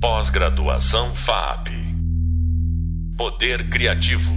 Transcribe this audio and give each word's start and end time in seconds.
Pós-graduação 0.00 1.12
FAP. 1.12 1.70
Poder 3.16 3.68
Criativo. 3.68 4.30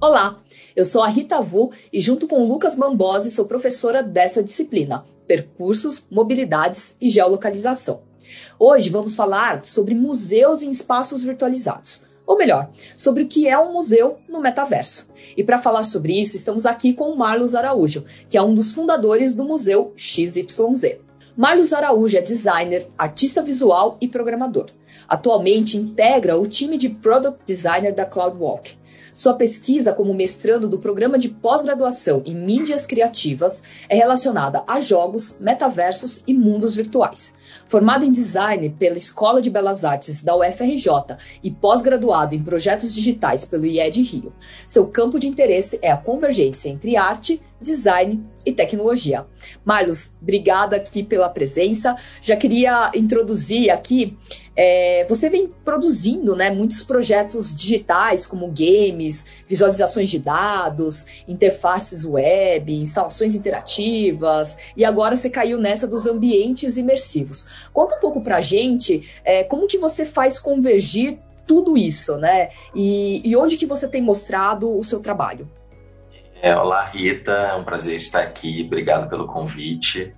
Olá, 0.00 0.38
eu 0.76 0.84
sou 0.84 1.02
a 1.02 1.08
Rita 1.08 1.40
Vu 1.40 1.72
e 1.92 2.00
junto 2.00 2.28
com 2.28 2.46
Lucas 2.46 2.76
Bambosi 2.76 3.32
sou 3.32 3.46
professora 3.46 4.00
dessa 4.00 4.44
disciplina, 4.44 5.04
Percursos, 5.26 6.06
Mobilidades 6.08 6.96
e 7.00 7.10
Geolocalização. 7.10 8.02
Hoje 8.60 8.90
vamos 8.90 9.16
falar 9.16 9.64
sobre 9.64 9.92
museus 9.92 10.62
em 10.62 10.70
espaços 10.70 11.20
virtualizados 11.20 12.06
ou 12.26 12.36
melhor, 12.36 12.70
sobre 12.96 13.22
o 13.22 13.28
que 13.28 13.46
é 13.46 13.56
um 13.56 13.72
museu 13.72 14.18
no 14.28 14.40
metaverso. 14.40 15.08
E 15.36 15.44
para 15.44 15.58
falar 15.58 15.84
sobre 15.84 16.20
isso, 16.20 16.36
estamos 16.36 16.66
aqui 16.66 16.92
com 16.92 17.10
o 17.10 17.16
Marlos 17.16 17.54
Araújo, 17.54 18.04
que 18.28 18.36
é 18.36 18.42
um 18.42 18.52
dos 18.52 18.72
fundadores 18.72 19.36
do 19.36 19.44
Museu 19.44 19.92
XYZ. 19.96 21.05
Marlos 21.36 21.74
Araújo 21.74 22.16
é 22.16 22.22
designer, 22.22 22.88
artista 22.96 23.42
visual 23.42 23.98
e 24.00 24.08
programador. 24.08 24.70
Atualmente 25.06 25.76
integra 25.76 26.38
o 26.38 26.46
time 26.46 26.78
de 26.78 26.88
Product 26.88 27.40
Designer 27.44 27.94
da 27.94 28.06
CloudWalk. 28.06 28.74
Sua 29.12 29.34
pesquisa 29.34 29.92
como 29.92 30.14
mestrando 30.14 30.66
do 30.66 30.78
programa 30.78 31.18
de 31.18 31.28
pós-graduação 31.28 32.22
em 32.24 32.34
mídias 32.34 32.86
criativas 32.86 33.62
é 33.86 33.94
relacionada 33.94 34.64
a 34.66 34.80
jogos, 34.80 35.36
metaversos 35.38 36.22
e 36.26 36.32
mundos 36.32 36.74
virtuais. 36.74 37.34
Formado 37.68 38.06
em 38.06 38.12
design 38.12 38.70
pela 38.70 38.96
Escola 38.96 39.42
de 39.42 39.50
Belas 39.50 39.84
Artes 39.84 40.22
da 40.22 40.34
UFRJ 40.36 41.18
e 41.42 41.50
pós-graduado 41.50 42.34
em 42.34 42.42
projetos 42.42 42.94
digitais 42.94 43.44
pelo 43.44 43.66
IED 43.66 44.00
Rio, 44.02 44.32
seu 44.66 44.86
campo 44.86 45.18
de 45.18 45.28
interesse 45.28 45.78
é 45.82 45.90
a 45.90 45.98
convergência 45.98 46.70
entre 46.70 46.96
arte, 46.96 47.42
design 47.60 48.24
e 48.44 48.52
tecnologia. 48.52 49.26
Marlos, 49.64 50.12
obrigada 50.20 50.76
aqui 50.76 51.02
pela 51.02 51.28
presença. 51.28 51.96
Já 52.20 52.36
queria 52.36 52.90
introduzir 52.94 53.70
aqui, 53.70 54.16
é, 54.54 55.04
você 55.08 55.28
vem 55.28 55.50
produzindo 55.64 56.34
né, 56.36 56.50
muitos 56.50 56.82
projetos 56.82 57.54
digitais, 57.54 58.26
como 58.26 58.46
games, 58.48 59.42
visualizações 59.46 60.08
de 60.08 60.18
dados, 60.18 61.24
interfaces 61.26 62.04
web, 62.04 62.72
instalações 62.74 63.34
interativas, 63.34 64.56
e 64.76 64.84
agora 64.84 65.16
você 65.16 65.28
caiu 65.28 65.58
nessa 65.58 65.86
dos 65.86 66.06
ambientes 66.06 66.76
imersivos. 66.76 67.46
Conta 67.72 67.96
um 67.96 68.00
pouco 68.00 68.20
pra 68.20 68.40
gente 68.40 69.08
é, 69.24 69.44
como 69.44 69.66
que 69.66 69.78
você 69.78 70.06
faz 70.06 70.38
convergir 70.38 71.18
tudo 71.46 71.76
isso, 71.76 72.16
né? 72.16 72.48
E, 72.74 73.22
e 73.24 73.36
onde 73.36 73.56
que 73.56 73.66
você 73.66 73.86
tem 73.86 74.02
mostrado 74.02 74.76
o 74.76 74.82
seu 74.82 75.00
trabalho? 75.00 75.48
É, 76.42 76.54
olá, 76.54 76.84
Rita, 76.84 77.32
é 77.32 77.54
um 77.54 77.64
prazer 77.64 77.96
estar 77.96 78.20
aqui, 78.20 78.62
obrigado 78.66 79.08
pelo 79.08 79.26
convite. 79.26 80.14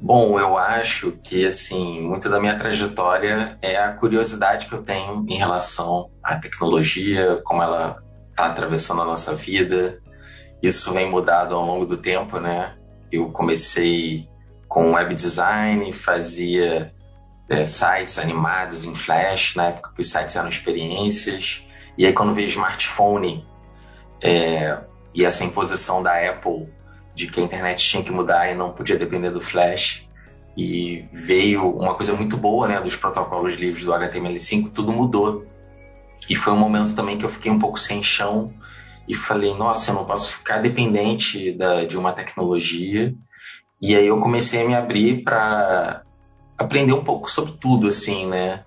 Bom, 0.00 0.38
eu 0.38 0.58
acho 0.58 1.12
que, 1.22 1.46
assim, 1.46 2.02
muito 2.02 2.28
da 2.28 2.40
minha 2.40 2.58
trajetória 2.58 3.56
é 3.62 3.76
a 3.76 3.92
curiosidade 3.92 4.66
que 4.66 4.74
eu 4.74 4.82
tenho 4.82 5.24
em 5.28 5.36
relação 5.36 6.10
à 6.22 6.36
tecnologia, 6.36 7.40
como 7.44 7.62
ela 7.62 8.02
está 8.30 8.46
atravessando 8.46 9.02
a 9.02 9.04
nossa 9.04 9.32
vida. 9.34 10.00
Isso 10.60 10.92
vem 10.92 11.08
mudado 11.08 11.54
ao 11.54 11.64
longo 11.64 11.86
do 11.86 11.96
tempo, 11.96 12.40
né? 12.40 12.74
Eu 13.10 13.30
comecei 13.30 14.28
com 14.66 14.94
web 14.94 15.14
design, 15.14 15.92
fazia 15.92 16.92
é, 17.48 17.64
sites 17.64 18.18
animados 18.18 18.84
em 18.84 18.94
Flash, 18.94 19.54
na 19.54 19.66
época 19.66 19.92
que 19.94 20.00
os 20.00 20.10
sites 20.10 20.34
eram 20.34 20.48
experiências. 20.48 21.64
E 21.96 22.04
aí, 22.04 22.12
quando 22.12 22.34
veio 22.34 22.48
smartphone 22.48 23.46
é, 24.20 24.78
e 25.14 25.24
essa 25.24 25.44
imposição 25.44 26.02
da 26.02 26.12
Apple 26.28 26.68
de 27.14 27.28
que 27.28 27.40
a 27.40 27.42
internet 27.42 27.78
tinha 27.86 28.02
que 28.02 28.10
mudar 28.10 28.50
e 28.50 28.56
não 28.56 28.72
podia 28.72 28.98
depender 28.98 29.30
do 29.30 29.40
Flash, 29.40 30.08
e 30.56 31.04
veio 31.12 31.68
uma 31.68 31.94
coisa 31.94 32.14
muito 32.14 32.36
boa 32.36 32.68
né, 32.68 32.80
dos 32.80 32.96
protocolos 32.96 33.54
livres 33.54 33.84
do 33.84 33.92
HTML5, 33.92 34.70
tudo 34.72 34.92
mudou. 34.92 35.44
E 36.28 36.34
foi 36.34 36.52
um 36.52 36.58
momento 36.58 36.94
também 36.94 37.18
que 37.18 37.24
eu 37.24 37.28
fiquei 37.28 37.50
um 37.50 37.58
pouco 37.58 37.78
sem 37.78 38.02
chão 38.02 38.52
e 39.08 39.14
falei: 39.14 39.54
nossa, 39.54 39.90
eu 39.90 39.96
não 39.96 40.04
posso 40.04 40.32
ficar 40.32 40.58
dependente 40.58 41.52
da, 41.52 41.84
de 41.84 41.98
uma 41.98 42.12
tecnologia 42.12 43.14
e 43.82 43.94
aí 43.94 44.06
eu 44.06 44.20
comecei 44.20 44.62
a 44.62 44.66
me 44.66 44.74
abrir 44.74 45.22
para 45.22 46.02
aprender 46.56 46.92
um 46.92 47.04
pouco 47.04 47.30
sobre 47.30 47.52
tudo, 47.52 47.88
assim, 47.88 48.26
né? 48.26 48.64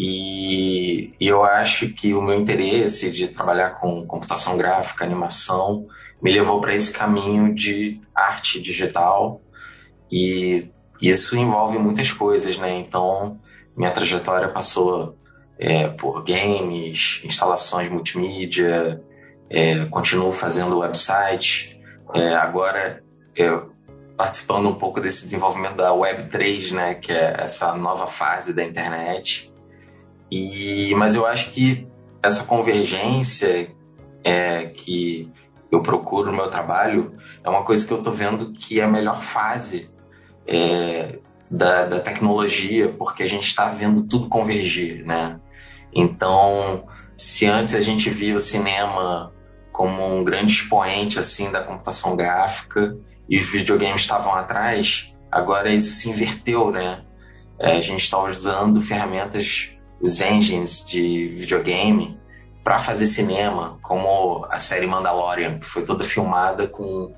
E, 0.00 1.12
e, 1.18 1.26
eu 1.26 1.42
acho 1.42 1.88
que 1.88 2.14
o 2.14 2.22
meu 2.22 2.38
interesse 2.38 3.10
de 3.10 3.26
trabalhar 3.26 3.70
com 3.70 4.06
computação 4.06 4.56
gráfica, 4.56 5.04
animação, 5.04 5.88
me 6.22 6.32
levou 6.32 6.60
para 6.60 6.72
esse 6.72 6.92
caminho 6.92 7.52
de 7.52 8.00
arte 8.14 8.62
digital. 8.62 9.42
E 10.08 10.70
isso 11.02 11.36
envolve 11.36 11.78
muitas 11.78 12.12
coisas, 12.12 12.56
né? 12.56 12.78
Então, 12.78 13.40
minha 13.76 13.90
trajetória 13.90 14.48
passou 14.48 15.16
é, 15.58 15.88
por 15.88 16.22
games, 16.22 17.20
instalações 17.24 17.90
multimídia, 17.90 19.02
é, 19.50 19.84
continuo 19.86 20.30
fazendo 20.30 20.78
website. 20.78 21.76
É, 22.14 22.36
agora, 22.36 23.02
eu 23.34 23.72
participando 24.16 24.68
um 24.68 24.74
pouco 24.74 25.00
desse 25.00 25.24
desenvolvimento 25.24 25.76
da 25.76 25.90
Web3, 25.90 26.72
né, 26.72 26.94
que 26.94 27.12
é 27.12 27.36
essa 27.38 27.74
nova 27.74 28.06
fase 28.06 28.52
da 28.52 28.64
internet. 28.64 29.52
E, 30.30 30.94
mas 30.96 31.14
eu 31.14 31.26
acho 31.26 31.50
que 31.50 31.86
essa 32.22 32.44
convergência 32.44 33.70
é, 34.24 34.66
que 34.66 35.30
eu 35.70 35.82
procuro 35.82 36.30
no 36.30 36.36
meu 36.36 36.48
trabalho 36.48 37.12
é 37.44 37.48
uma 37.48 37.62
coisa 37.62 37.86
que 37.86 37.92
eu 37.92 37.98
estou 37.98 38.12
vendo 38.12 38.52
que 38.52 38.80
é 38.80 38.84
a 38.84 38.88
melhor 38.88 39.20
fase 39.20 39.90
é, 40.46 41.18
da, 41.50 41.86
da, 41.86 42.00
tecnologia, 42.00 42.88
porque 42.88 43.22
a 43.22 43.28
gente 43.28 43.46
está 43.46 43.68
vendo 43.68 44.06
tudo 44.06 44.28
convergir, 44.28 45.04
né? 45.04 45.40
Então, 45.92 46.84
se 47.16 47.46
antes 47.46 47.74
a 47.74 47.80
gente 47.80 48.10
via 48.10 48.34
o 48.34 48.40
cinema 48.40 49.32
como 49.72 50.04
um 50.04 50.24
grande 50.24 50.52
expoente 50.52 51.18
assim 51.18 51.50
da 51.50 51.62
computação 51.62 52.16
gráfica, 52.16 52.98
e 53.28 53.36
os 53.36 53.46
videogames 53.46 54.00
estavam 54.00 54.34
atrás, 54.34 55.14
agora 55.30 55.72
isso 55.72 55.92
se 55.92 56.08
inverteu, 56.08 56.70
né? 56.70 57.04
É, 57.58 57.72
a 57.72 57.80
gente 57.80 58.02
está 58.02 58.22
usando 58.22 58.80
ferramentas, 58.80 59.74
os 60.00 60.20
engines 60.20 60.84
de 60.86 61.28
videogame 61.28 62.18
para 62.62 62.78
fazer 62.78 63.06
cinema, 63.06 63.78
como 63.82 64.46
a 64.50 64.58
série 64.58 64.86
Mandalorian, 64.86 65.58
que 65.58 65.66
foi 65.66 65.84
toda 65.84 66.04
filmada 66.04 66.66
com 66.66 67.14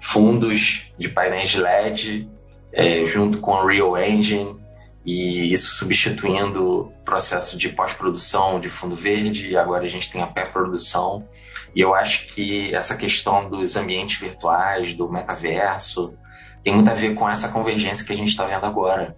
fundos 0.00 0.92
de 0.98 1.08
painéis 1.08 1.50
de 1.50 1.60
LED, 1.60 2.28
é, 2.72 3.04
junto 3.04 3.38
com 3.38 3.52
o 3.52 3.62
Unreal 3.62 3.96
Engine, 3.98 4.58
e 5.04 5.52
isso 5.52 5.76
substituindo 5.76 6.66
o 6.66 6.92
processo 7.04 7.56
de 7.56 7.68
pós-produção 7.68 8.60
de 8.60 8.68
fundo 8.68 8.94
verde, 8.94 9.56
agora 9.56 9.84
a 9.84 9.88
gente 9.88 10.10
tem 10.10 10.22
a 10.22 10.26
pré-produção. 10.26 11.26
E 11.74 11.80
eu 11.80 11.94
acho 11.94 12.26
que 12.26 12.74
essa 12.74 12.96
questão 12.96 13.48
dos 13.48 13.76
ambientes 13.76 14.20
virtuais, 14.20 14.92
do 14.92 15.10
metaverso, 15.10 16.14
tem 16.62 16.74
muito 16.74 16.90
a 16.90 16.94
ver 16.94 17.14
com 17.14 17.28
essa 17.28 17.48
convergência 17.48 18.04
que 18.04 18.12
a 18.12 18.16
gente 18.16 18.28
está 18.28 18.44
vendo 18.44 18.66
agora, 18.66 19.16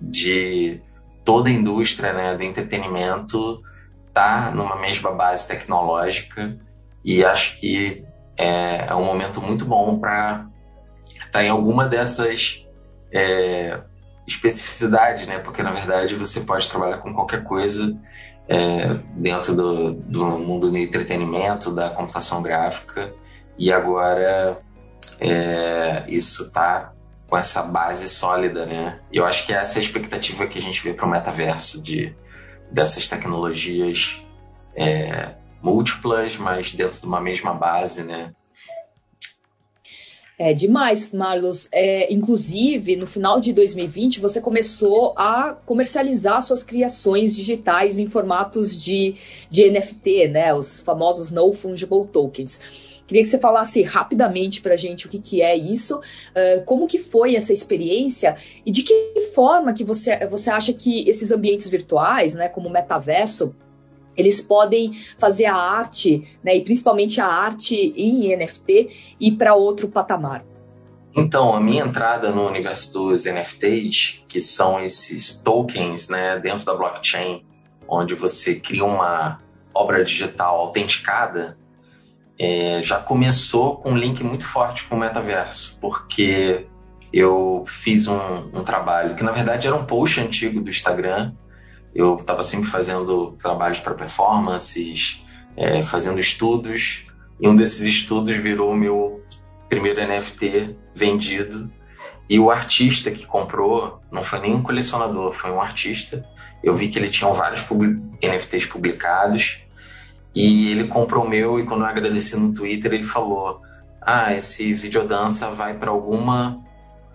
de 0.00 0.82
toda 1.24 1.48
a 1.48 1.52
indústria 1.52 2.12
né, 2.12 2.36
do 2.36 2.42
entretenimento 2.42 3.62
tá 4.12 4.52
numa 4.54 4.76
mesma 4.76 5.10
base 5.10 5.48
tecnológica 5.48 6.56
e 7.04 7.24
acho 7.24 7.58
que 7.58 8.04
é, 8.36 8.86
é 8.86 8.94
um 8.94 9.04
momento 9.04 9.40
muito 9.40 9.64
bom 9.64 9.98
para 9.98 10.46
estar 11.04 11.30
tá 11.30 11.44
em 11.44 11.48
alguma 11.48 11.86
dessas 11.86 12.66
é, 13.12 13.80
especificidades, 14.26 15.26
né? 15.26 15.38
Porque 15.38 15.62
na 15.62 15.72
verdade 15.72 16.14
você 16.14 16.40
pode 16.40 16.68
trabalhar 16.68 16.98
com 16.98 17.12
qualquer 17.12 17.44
coisa 17.44 17.96
é, 18.48 18.94
dentro 19.16 19.54
do, 19.54 19.94
do 19.94 20.24
mundo 20.38 20.70
do 20.70 20.78
entretenimento, 20.78 21.70
da 21.72 21.90
computação 21.90 22.42
gráfica, 22.42 23.12
e 23.58 23.72
agora 23.72 24.58
é, 25.20 26.04
isso 26.08 26.44
está 26.44 26.92
com 27.28 27.36
essa 27.36 27.62
base 27.62 28.08
sólida, 28.08 28.66
né? 28.66 29.00
E 29.10 29.16
eu 29.16 29.24
acho 29.24 29.46
que 29.46 29.52
essa 29.52 29.78
é 29.78 29.80
a 29.80 29.84
expectativa 29.84 30.46
que 30.46 30.58
a 30.58 30.60
gente 30.60 30.82
vê 30.82 30.92
para 30.92 31.06
o 31.06 31.10
metaverso, 31.10 31.80
de, 31.80 32.14
dessas 32.70 33.08
tecnologias 33.08 34.20
é, 34.76 35.34
múltiplas, 35.62 36.36
mas 36.36 36.72
dentro 36.72 37.00
de 37.00 37.06
uma 37.06 37.20
mesma 37.20 37.54
base, 37.54 38.02
né? 38.02 38.32
É 40.36 40.52
demais, 40.52 41.12
Marlos. 41.12 41.68
É, 41.72 42.12
inclusive, 42.12 42.96
no 42.96 43.06
final 43.06 43.38
de 43.38 43.52
2020, 43.52 44.18
você 44.18 44.40
começou 44.40 45.14
a 45.16 45.54
comercializar 45.64 46.42
suas 46.42 46.64
criações 46.64 47.36
digitais 47.36 48.00
em 48.00 48.08
formatos 48.08 48.82
de, 48.82 49.14
de 49.48 49.70
NFT, 49.70 50.28
né? 50.28 50.52
Os 50.52 50.80
famosos 50.80 51.30
No 51.30 51.52
Fungible 51.52 52.06
Tokens. 52.08 52.58
Queria 53.06 53.22
que 53.22 53.28
você 53.28 53.38
falasse 53.38 53.82
rapidamente 53.82 54.62
para 54.62 54.74
a 54.74 54.76
gente 54.76 55.06
o 55.06 55.10
que, 55.10 55.18
que 55.18 55.42
é 55.42 55.54
isso, 55.54 56.00
como 56.64 56.86
que 56.86 56.98
foi 56.98 57.36
essa 57.36 57.52
experiência 57.52 58.36
e 58.64 58.70
de 58.70 58.82
que 58.82 59.20
forma 59.34 59.74
que 59.74 59.84
você, 59.84 60.26
você 60.26 60.50
acha 60.50 60.72
que 60.72 61.08
esses 61.08 61.30
ambientes 61.30 61.68
virtuais, 61.68 62.34
né, 62.34 62.48
como 62.48 62.68
o 62.68 62.72
metaverso, 62.72 63.54
eles 64.16 64.40
podem 64.40 64.92
fazer 65.18 65.46
a 65.46 65.56
arte, 65.56 66.26
né, 66.42 66.56
e 66.56 66.60
principalmente 66.62 67.20
a 67.20 67.26
arte 67.26 67.92
em 67.96 68.34
NFT, 68.36 69.16
ir 69.20 69.32
para 69.32 69.54
outro 69.54 69.88
patamar. 69.88 70.44
Então, 71.16 71.54
a 71.54 71.60
minha 71.60 71.84
entrada 71.84 72.30
no 72.30 72.46
universo 72.46 72.92
dos 72.92 73.24
NFTs, 73.24 74.24
que 74.26 74.40
são 74.40 74.82
esses 74.82 75.36
tokens 75.36 76.08
né, 76.08 76.38
dentro 76.38 76.64
da 76.64 76.74
blockchain, 76.74 77.44
onde 77.86 78.14
você 78.14 78.56
cria 78.56 78.84
uma 78.84 79.40
obra 79.72 80.04
digital 80.04 80.60
autenticada, 80.60 81.56
é, 82.38 82.82
já 82.82 82.98
começou 82.98 83.76
com 83.76 83.92
um 83.92 83.96
link 83.96 84.22
muito 84.22 84.44
forte 84.44 84.84
com 84.84 84.96
o 84.96 84.98
metaverso, 84.98 85.78
porque 85.80 86.66
eu 87.12 87.64
fiz 87.66 88.08
um, 88.08 88.50
um, 88.52 88.64
trabalho 88.64 89.14
que, 89.14 89.22
na 89.22 89.30
verdade, 89.30 89.66
era 89.66 89.76
um 89.76 89.84
post 89.84 90.20
antigo 90.20 90.60
do 90.60 90.68
Instagram. 90.68 91.32
Eu 91.94 92.16
estava 92.16 92.42
sempre 92.42 92.68
fazendo 92.68 93.32
trabalhos 93.32 93.78
para 93.78 93.94
performances, 93.94 95.24
é, 95.56 95.80
fazendo 95.82 96.18
estudos, 96.18 97.06
e 97.40 97.48
um 97.48 97.54
desses 97.54 97.82
estudos 97.82 98.36
virou 98.36 98.72
o 98.72 98.76
meu 98.76 99.22
primeiro 99.68 100.00
NFT 100.06 100.76
vendido. 100.94 101.70
E 102.28 102.40
o 102.40 102.50
artista 102.50 103.10
que 103.10 103.26
comprou 103.26 104.00
não 104.10 104.24
foi 104.24 104.40
nem 104.40 104.54
um 104.54 104.62
colecionador, 104.62 105.32
foi 105.32 105.50
um 105.52 105.60
artista. 105.60 106.26
Eu 106.62 106.74
vi 106.74 106.88
que 106.88 106.98
ele 106.98 107.10
tinha 107.10 107.30
vários 107.32 107.64
NFTs 108.22 108.66
publicados 108.66 109.63
e 110.34 110.70
ele 110.70 110.88
comprou 110.88 111.24
o 111.24 111.28
meu. 111.28 111.60
E 111.60 111.64
quando 111.64 111.82
eu 111.82 111.86
agradeci 111.86 112.38
no 112.38 112.52
Twitter, 112.52 112.92
ele 112.92 113.02
falou: 113.02 113.60
Ah, 114.00 114.34
esse 114.34 114.74
videodança 114.74 115.50
vai 115.50 115.78
para 115.78 115.90
alguma 115.90 116.62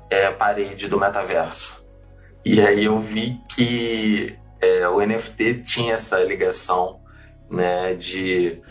é, 0.09 0.31
parede 0.31 0.87
do 0.87 0.99
metaverso. 0.99 1.85
E 2.45 2.61
aí 2.61 2.85
eu 2.85 2.99
vi 2.99 3.39
que 3.53 4.37
é, 4.61 4.87
o 4.87 4.99
NFT 5.01 5.61
tinha 5.61 5.93
essa 5.93 6.19
ligação 6.23 6.99
né, 7.49 7.93
de 7.93 8.61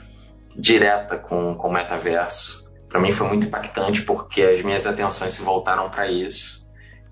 direta 0.56 1.16
com, 1.16 1.54
com 1.54 1.68
o 1.68 1.72
metaverso 1.72 2.68
para 2.88 3.00
mim 3.00 3.12
foi 3.12 3.28
muito 3.28 3.46
impactante 3.46 4.02
porque 4.02 4.42
as 4.42 4.62
minhas 4.62 4.86
atenções 4.86 5.32
se 5.32 5.42
voltaram 5.42 5.90
para 5.90 6.08
isso. 6.10 6.66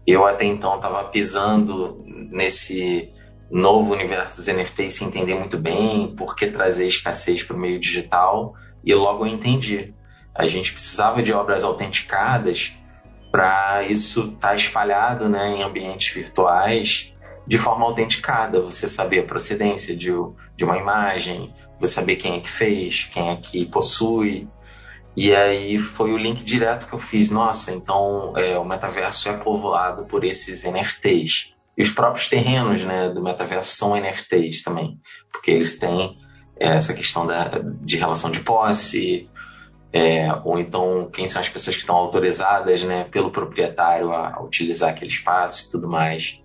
Eu 0.06 0.26
até 0.26 0.44
então 0.44 0.76
estava 0.76 1.04
pisando 1.04 2.02
nesse 2.06 3.12
novo 3.50 3.92
universo 3.92 4.36
dos 4.36 4.46
NFTs 4.48 4.94
sem 4.94 5.08
entender 5.08 5.34
muito 5.34 5.58
bem 5.58 6.14
por 6.16 6.34
que 6.34 6.46
trazer 6.46 6.86
escassez 6.86 7.42
para 7.42 7.56
o 7.56 7.58
meio 7.58 7.78
digital 7.78 8.54
e 8.84 8.94
logo 8.94 9.24
eu 9.24 9.32
entendi. 9.32 9.94
A 10.34 10.46
gente 10.46 10.72
precisava 10.72 11.22
de 11.22 11.32
obras 11.32 11.64
autenticadas 11.64 12.76
para 13.30 13.82
isso 13.84 14.32
estar 14.34 14.48
tá 14.48 14.54
espalhado 14.54 15.28
né, 15.28 15.56
em 15.56 15.62
ambientes 15.62 16.14
virtuais 16.14 17.14
de 17.46 17.56
forma 17.58 17.84
autenticada. 17.84 18.60
Você 18.60 18.88
saber 18.88 19.20
a 19.20 19.26
procedência 19.26 19.96
de, 19.96 20.10
de 20.56 20.64
uma 20.64 20.76
imagem, 20.76 21.54
você 21.78 21.94
saber 21.94 22.16
quem 22.16 22.36
é 22.36 22.40
que 22.40 22.50
fez, 22.50 23.04
quem 23.12 23.30
é 23.30 23.36
que 23.36 23.64
possui, 23.64 24.48
e 25.16 25.34
aí 25.34 25.78
foi 25.78 26.12
o 26.12 26.18
link 26.18 26.44
direto 26.44 26.86
que 26.86 26.92
eu 26.92 26.98
fiz. 26.98 27.30
Nossa, 27.30 27.72
então 27.72 28.34
é, 28.36 28.58
o 28.58 28.64
metaverso 28.64 29.28
é 29.30 29.32
povoado 29.32 30.04
por 30.04 30.24
esses 30.24 30.64
NFTs. 30.64 31.54
E 31.76 31.82
os 31.82 31.90
próprios 31.90 32.28
terrenos 32.28 32.82
né, 32.82 33.10
do 33.10 33.22
metaverso 33.22 33.76
são 33.76 33.94
NFTs 33.96 34.62
também, 34.62 34.98
porque 35.30 35.50
eles 35.50 35.78
têm 35.78 36.16
é, 36.58 36.68
essa 36.68 36.94
questão 36.94 37.26
da, 37.26 37.60
de 37.82 37.96
relação 37.96 38.30
de 38.30 38.40
posse, 38.40 39.28
é, 39.92 40.28
ou 40.44 40.58
então 40.58 41.10
quem 41.12 41.28
são 41.28 41.40
as 41.40 41.48
pessoas 41.48 41.76
que 41.76 41.82
estão 41.82 41.96
autorizadas 41.96 42.82
né, 42.82 43.04
pelo 43.04 43.30
proprietário 43.30 44.10
a, 44.12 44.36
a 44.36 44.42
utilizar 44.42 44.90
aquele 44.90 45.10
espaço 45.10 45.66
e 45.66 45.70
tudo 45.70 45.88
mais. 45.88 46.42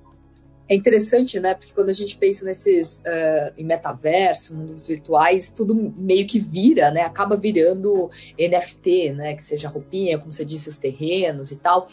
É 0.72 0.74
interessante, 0.74 1.38
né? 1.38 1.54
Porque 1.54 1.74
quando 1.74 1.90
a 1.90 1.94
gente 1.94 2.16
pensa 2.16 2.46
nesses 2.46 3.00
uh, 3.00 3.54
em 3.58 3.66
metaverso, 3.66 4.56
mundos 4.56 4.88
virtuais, 4.88 5.54
tudo 5.54 5.76
meio 5.76 6.26
que 6.26 6.40
vira, 6.40 6.90
né? 6.90 7.02
Acaba 7.02 7.36
virando 7.36 8.10
NFT, 8.40 9.12
né? 9.12 9.36
Que 9.36 9.44
seja 9.44 9.68
roupinha, 9.68 10.18
como 10.18 10.32
você 10.32 10.46
disse, 10.46 10.70
os 10.70 10.78
terrenos 10.78 11.52
e 11.52 11.58
tal. 11.58 11.90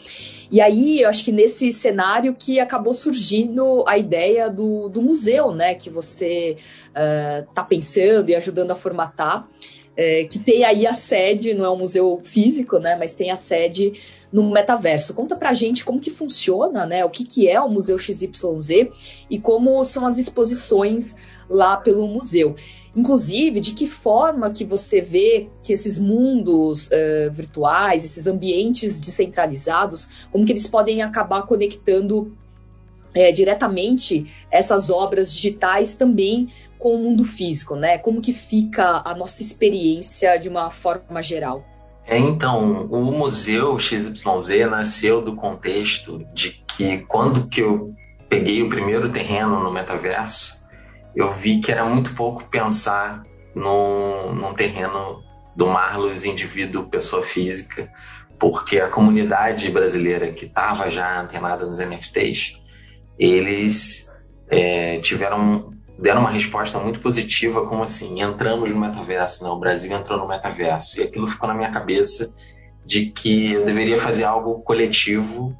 E 0.49 0.61
aí, 0.61 1.01
eu 1.01 1.09
acho 1.09 1.25
que 1.25 1.31
nesse 1.33 1.73
cenário 1.73 2.33
que 2.33 2.57
acabou 2.57 2.93
surgindo 2.93 3.83
a 3.85 3.97
ideia 3.97 4.49
do, 4.49 4.87
do 4.87 5.01
museu, 5.01 5.51
né? 5.51 5.75
Que 5.75 5.89
você 5.89 6.55
está 6.95 7.63
uh, 7.63 7.67
pensando 7.67 8.29
e 8.29 8.35
ajudando 8.35 8.71
a 8.71 8.77
formatar. 8.77 9.45
É, 9.97 10.23
que 10.23 10.39
tem 10.39 10.63
aí 10.63 10.87
a 10.87 10.93
sede, 10.93 11.53
não 11.53 11.65
é 11.65 11.69
um 11.69 11.79
museu 11.79 12.21
físico, 12.23 12.79
né? 12.79 12.95
Mas 12.97 13.13
tem 13.13 13.29
a 13.29 13.35
sede 13.35 13.91
no 14.31 14.49
metaverso. 14.49 15.13
Conta 15.13 15.35
pra 15.35 15.53
gente 15.53 15.83
como 15.83 15.99
que 15.99 16.11
funciona, 16.11 16.85
né? 16.85 17.03
O 17.03 17.09
que, 17.09 17.23
que 17.23 17.47
é 17.47 17.59
o 17.59 17.69
Museu 17.69 17.97
XYZ 17.97 18.89
e 19.29 19.39
como 19.39 19.83
são 19.83 20.05
as 20.05 20.17
exposições 20.17 21.15
lá 21.49 21.77
pelo 21.77 22.07
museu. 22.07 22.55
Inclusive, 22.95 23.59
de 23.59 23.73
que 23.73 23.87
forma 23.87 24.51
que 24.51 24.63
você 24.63 24.99
vê 24.99 25.49
que 25.63 25.73
esses 25.73 25.97
mundos 25.97 26.87
uh, 26.87 27.31
virtuais, 27.31 28.03
esses 28.03 28.27
ambientes 28.27 28.99
descentralizados, 28.99 30.27
como 30.31 30.45
que 30.45 30.51
eles 30.51 30.67
podem 30.67 31.01
acabar 31.01 31.43
conectando 31.43 32.35
é, 33.13 33.31
diretamente 33.31 34.25
essas 34.51 34.89
obras 34.89 35.33
digitais 35.33 35.95
também 35.95 36.49
com 36.77 36.95
o 36.95 36.97
mundo 36.97 37.23
físico, 37.23 37.75
né? 37.75 37.97
Como 37.97 38.21
que 38.21 38.33
fica 38.33 39.01
a 39.05 39.15
nossa 39.15 39.41
experiência 39.41 40.37
de 40.37 40.49
uma 40.49 40.69
forma 40.69 41.21
geral? 41.21 41.63
É, 42.09 42.17
então, 42.17 42.87
o 42.87 43.11
Museu 43.11 43.77
XYZ 43.77 44.67
nasceu 44.67 45.21
do 45.21 45.35
contexto 45.35 46.25
de 46.33 46.49
que 46.49 46.97
quando 47.07 47.47
que 47.47 47.61
eu 47.61 47.93
peguei 48.27 48.63
o 48.63 48.69
primeiro 48.69 49.09
terreno 49.09 49.59
no 49.59 49.71
metaverso, 49.71 50.57
eu 51.15 51.31
vi 51.31 51.59
que 51.59 51.71
era 51.71 51.85
muito 51.85 52.15
pouco 52.15 52.45
pensar 52.45 53.21
num, 53.53 54.33
num 54.33 54.55
terreno 54.55 55.21
do 55.55 55.67
Marlos 55.67 56.25
indivíduo, 56.25 56.89
pessoa 56.89 57.21
física, 57.21 57.87
porque 58.39 58.79
a 58.79 58.89
comunidade 58.89 59.69
brasileira 59.69 60.33
que 60.33 60.45
estava 60.45 60.89
já 60.89 61.21
antenada 61.21 61.63
nos 61.63 61.77
NFTs, 61.77 62.59
eles 63.19 64.09
é, 64.49 64.97
tiveram 64.97 65.75
deram 66.01 66.21
uma 66.21 66.29
resposta 66.29 66.79
muito 66.79 66.99
positiva, 66.99 67.65
como 67.65 67.83
assim, 67.83 68.21
entramos 68.21 68.69
no 68.69 68.79
metaverso, 68.79 69.43
né? 69.43 69.49
o 69.49 69.59
Brasil 69.59 69.91
entrou 69.95 70.17
no 70.17 70.27
metaverso. 70.27 70.99
E 70.99 71.03
aquilo 71.03 71.27
ficou 71.27 71.47
na 71.47 71.53
minha 71.53 71.71
cabeça 71.71 72.33
de 72.85 73.07
que 73.07 73.53
eu 73.53 73.65
deveria 73.65 73.97
fazer 73.97 74.23
algo 74.23 74.61
coletivo 74.61 75.55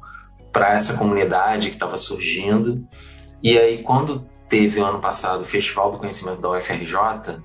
para 0.50 0.74
essa 0.74 0.96
comunidade 0.96 1.68
que 1.68 1.76
estava 1.76 1.96
surgindo. 1.96 2.86
E 3.42 3.58
aí, 3.58 3.82
quando 3.82 4.26
teve 4.48 4.80
o 4.80 4.84
ano 4.84 4.98
passado 4.98 5.42
o 5.42 5.44
Festival 5.44 5.92
do 5.92 5.98
Conhecimento 5.98 6.40
da 6.40 6.50
UFRJ, 6.50 7.38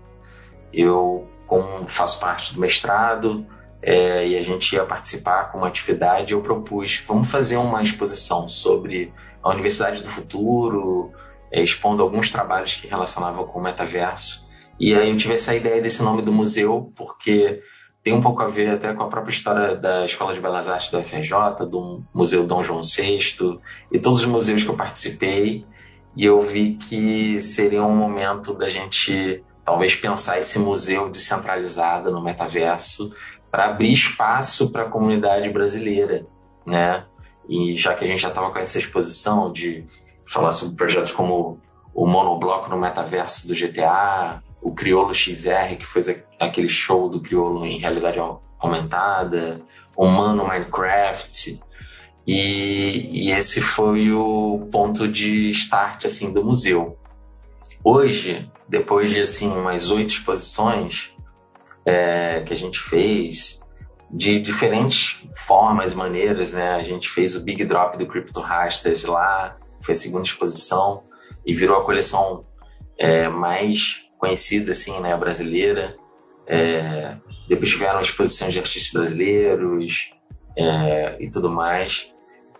eu, 0.73 1.27
como 1.45 1.87
faço 1.87 2.19
parte 2.19 2.53
do 2.53 2.59
mestrado, 2.59 3.45
é, 3.81 4.27
e 4.27 4.37
a 4.37 4.41
gente 4.41 4.73
ia 4.73 4.85
participar 4.85 5.51
com 5.51 5.59
uma 5.59 5.67
atividade, 5.67 6.33
eu 6.33 6.41
propus, 6.41 7.03
vamos 7.05 7.29
fazer 7.29 7.57
uma 7.57 7.83
exposição 7.83 8.47
sobre 8.47 9.13
a 9.43 9.49
Universidade 9.51 10.01
do 10.01 10.09
Futuro, 10.09 11.11
expondo 11.51 12.03
alguns 12.03 12.29
trabalhos 12.29 12.75
que 12.75 12.87
relacionavam 12.87 13.45
com 13.45 13.59
o 13.59 13.63
metaverso. 13.63 14.45
E 14.79 14.93
aí 14.93 15.09
eu 15.09 15.17
tive 15.17 15.35
essa 15.35 15.55
ideia 15.55 15.81
desse 15.81 16.03
nome 16.03 16.21
do 16.21 16.31
museu, 16.31 16.91
porque 16.95 17.61
tem 18.03 18.13
um 18.13 18.21
pouco 18.21 18.43
a 18.43 18.47
ver 18.47 18.69
até 18.69 18.93
com 18.93 19.03
a 19.03 19.07
própria 19.07 19.31
história 19.31 19.75
da 19.75 20.05
Escola 20.05 20.33
de 20.33 20.39
Belas 20.39 20.69
Artes 20.69 20.91
da 20.91 20.99
UFRJ, 20.99 21.65
do 21.67 22.03
Museu 22.13 22.45
Dom 22.45 22.63
João 22.63 22.81
VI 22.83 23.19
e 23.91 23.99
todos 23.99 24.19
os 24.19 24.25
museus 24.25 24.63
que 24.63 24.69
eu 24.69 24.75
participei. 24.75 25.65
E 26.15 26.23
eu 26.23 26.39
vi 26.39 26.75
que 26.75 27.41
seria 27.41 27.83
um 27.83 27.95
momento 27.95 28.53
da 28.53 28.69
gente 28.69 29.43
talvez 29.65 29.95
pensar 29.95 30.37
esse 30.37 30.59
museu 30.59 31.09
descentralizado 31.09 32.11
no 32.11 32.21
metaverso 32.21 33.11
para 33.49 33.71
abrir 33.71 33.91
espaço 33.91 34.69
para 34.71 34.83
a 34.83 34.89
comunidade 34.89 35.49
brasileira, 35.49 36.27
né? 36.65 37.05
E 37.49 37.73
já 37.75 37.95
que 37.95 38.03
a 38.03 38.07
gente 38.07 38.21
já 38.21 38.29
estava 38.29 38.51
com 38.51 38.59
essa 38.59 38.77
exposição 38.77 39.51
de 39.51 39.83
falar 40.25 40.51
sobre 40.51 40.75
projetos 40.75 41.11
como 41.11 41.59
o 41.93 42.05
monobloco 42.05 42.69
no 42.69 42.77
metaverso 42.77 43.47
do 43.47 43.53
GTA, 43.53 44.41
o 44.61 44.73
Criolo 44.73 45.13
XR, 45.13 45.75
que 45.77 45.85
fez 45.85 46.09
aquele 46.39 46.67
show 46.67 47.09
do 47.09 47.21
Criolo 47.21 47.65
em 47.65 47.77
realidade 47.77 48.19
aumentada, 48.59 49.61
o 49.95 50.07
Mano 50.07 50.47
Minecraft. 50.47 51.61
E, 52.27 53.27
e, 53.27 53.31
esse 53.31 53.61
foi 53.61 54.11
o 54.11 54.67
ponto 54.71 55.07
de 55.07 55.49
start 55.51 56.05
assim 56.05 56.33
do 56.33 56.43
museu. 56.43 56.97
Hoje, 57.83 58.49
depois 58.67 59.11
de 59.11 59.21
assim 59.21 59.47
umas 59.47 59.91
oito 59.91 60.09
exposições 60.09 61.15
é, 61.85 62.41
que 62.41 62.51
a 62.51 62.57
gente 62.57 62.79
fez 62.79 63.61
de 64.09 64.39
diferentes 64.39 65.23
formas, 65.35 65.93
maneiras, 65.93 66.53
né? 66.53 66.75
A 66.75 66.83
gente 66.83 67.09
fez 67.09 67.35
o 67.35 67.41
Big 67.41 67.63
Drop 67.65 67.97
do 67.97 68.07
Crypto 68.07 68.39
Rastas 68.39 69.03
lá, 69.03 69.57
foi 69.81 69.93
a 69.93 69.97
segunda 69.97 70.23
exposição 70.23 71.03
e 71.45 71.53
virou 71.53 71.77
a 71.77 71.83
coleção 71.83 72.45
é, 72.97 73.27
mais 73.27 74.05
conhecida 74.17 74.71
assim, 74.71 74.99
né, 74.99 75.15
brasileira. 75.15 75.95
É, 76.47 77.17
depois 77.47 77.69
tiveram 77.69 78.01
exposições 78.01 78.53
de 78.53 78.59
artistas 78.59 78.91
brasileiros 78.91 80.13
é, 80.57 81.17
e 81.19 81.29
tudo 81.29 81.49
mais. 81.49 82.11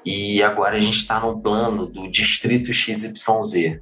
E 0.06 0.44
agora 0.44 0.78
a 0.78 0.80
gente 0.80 0.98
está 0.98 1.20
no 1.20 1.42
plano 1.42 1.88
do 1.88 2.10
Distrito 2.10 2.72
XYZ. 2.72 3.80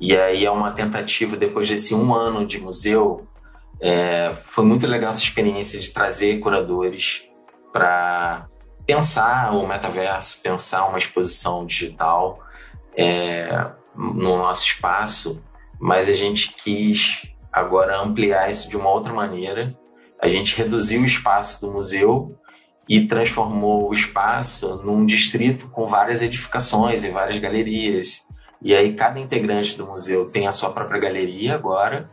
E 0.00 0.16
aí 0.16 0.44
é 0.44 0.50
uma 0.50 0.70
tentativa, 0.70 1.36
depois 1.36 1.68
desse 1.68 1.94
um 1.94 2.14
ano 2.14 2.46
de 2.46 2.60
museu, 2.60 3.26
é, 3.80 4.32
foi 4.34 4.64
muito 4.64 4.86
legal 4.86 5.10
essa 5.10 5.22
experiência 5.22 5.80
de 5.80 5.90
trazer 5.90 6.38
curadores 6.38 7.28
para 7.72 8.46
pensar 8.86 9.52
o 9.52 9.66
metaverso, 9.66 10.40
pensar 10.40 10.86
uma 10.86 10.98
exposição 10.98 11.66
digital 11.66 12.40
é, 12.98 13.70
no 13.94 14.36
nosso 14.36 14.66
espaço, 14.66 15.40
mas 15.80 16.08
a 16.08 16.12
gente 16.12 16.52
quis 16.52 17.32
agora 17.52 18.00
ampliar 18.00 18.50
isso 18.50 18.68
de 18.68 18.76
uma 18.76 18.90
outra 18.90 19.12
maneira. 19.12 19.78
A 20.20 20.28
gente 20.28 20.56
reduziu 20.56 21.02
o 21.02 21.04
espaço 21.04 21.60
do 21.60 21.72
museu 21.72 22.36
e 22.88 23.06
transformou 23.06 23.88
o 23.88 23.94
espaço 23.94 24.82
num 24.84 25.06
distrito 25.06 25.70
com 25.70 25.86
várias 25.86 26.22
edificações 26.22 27.04
e 27.04 27.10
várias 27.10 27.38
galerias. 27.38 28.26
E 28.60 28.74
aí 28.74 28.94
cada 28.94 29.20
integrante 29.20 29.76
do 29.76 29.86
museu 29.86 30.28
tem 30.28 30.48
a 30.48 30.52
sua 30.52 30.72
própria 30.72 31.00
galeria 31.00 31.54
agora. 31.54 32.10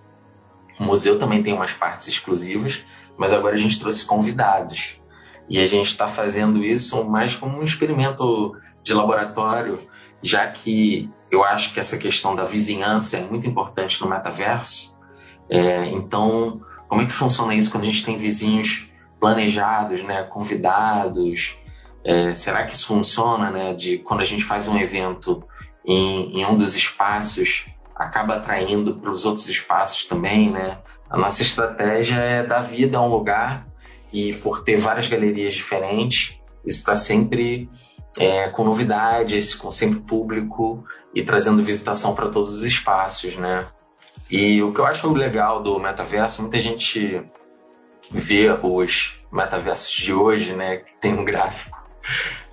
O 0.80 0.84
museu 0.84 1.18
também 1.18 1.42
tem 1.42 1.54
umas 1.54 1.74
partes 1.74 2.08
exclusivas, 2.08 2.86
mas 3.18 3.34
agora 3.34 3.56
a 3.56 3.58
gente 3.58 3.80
trouxe 3.80 4.06
convidados. 4.06 5.02
E 5.50 5.60
a 5.60 5.66
gente 5.66 5.88
está 5.88 6.08
fazendo 6.08 6.64
isso 6.64 7.04
mais 7.06 7.36
como 7.36 7.58
um 7.58 7.64
experimento 7.64 8.56
de 8.84 8.94
laboratório, 8.94 9.78
já 10.26 10.48
que 10.48 11.08
eu 11.30 11.44
acho 11.44 11.72
que 11.72 11.80
essa 11.80 11.98
questão 11.98 12.36
da 12.36 12.44
vizinhança 12.44 13.18
é 13.18 13.22
muito 13.22 13.48
importante 13.48 14.02
no 14.02 14.10
metaverso. 14.10 14.98
É, 15.48 15.86
então, 15.90 16.62
como 16.88 17.02
é 17.02 17.06
que 17.06 17.14
funciona 17.14 17.54
isso 17.54 17.70
quando 17.70 17.84
a 17.84 17.86
gente 17.86 18.04
tem 18.04 18.18
vizinhos 18.18 18.90
planejados, 19.20 20.02
né, 20.02 20.24
convidados? 20.24 21.60
É, 22.04 22.34
será 22.34 22.66
que 22.66 22.74
isso 22.74 22.88
funciona, 22.88 23.52
né, 23.52 23.74
de 23.76 24.00
quando 24.00 24.22
a 24.22 24.26
gente 24.26 24.44
faz 24.44 24.68
um 24.68 24.78
evento 24.80 25.44
em, 25.86 26.40
em 26.40 26.46
um 26.46 26.58
dos 26.58 26.76
espaços, 26.76 27.66
acaba 27.96 28.38
atraindo 28.38 28.96
para 28.96 29.12
os 29.12 29.26
outros 29.26 29.48
espaços 29.48 30.06
também, 30.06 30.52
né? 30.52 30.80
A 31.08 31.18
nossa 31.18 31.44
estratégia 31.44 32.16
é 32.16 32.44
dar 32.44 32.62
vida 32.62 32.98
a 32.98 33.02
um 33.02 33.10
lugar 33.10 33.68
e 34.12 34.34
por 34.34 34.64
ter 34.64 34.76
várias 34.76 35.08
galerias 35.08 35.54
diferentes, 35.54 36.40
isso 36.66 36.80
está 36.80 36.96
sempre 36.96 37.70
é, 38.20 38.50
com 38.50 38.64
novidades, 38.64 39.54
com 39.54 39.72
sempre 39.72 40.00
público 40.00 40.84
e 41.14 41.24
trazendo 41.24 41.64
visitação 41.64 42.16
para 42.16 42.30
todos 42.30 42.54
os 42.54 42.64
espaços, 42.64 43.36
né? 43.36 43.66
E 44.30 44.62
o 44.64 44.74
que 44.74 44.80
eu 44.80 44.86
acho 44.86 45.12
legal 45.14 45.62
do 45.62 45.80
metaverso, 45.80 46.42
muita 46.42 46.60
gente 46.60 47.24
vê 48.12 48.50
os 48.64 49.20
metaversos 49.32 49.92
de 49.92 50.14
hoje, 50.14 50.54
né, 50.54 50.78
que 50.78 50.96
tem 51.00 51.14
um 51.14 51.26
gráfico 51.26 51.84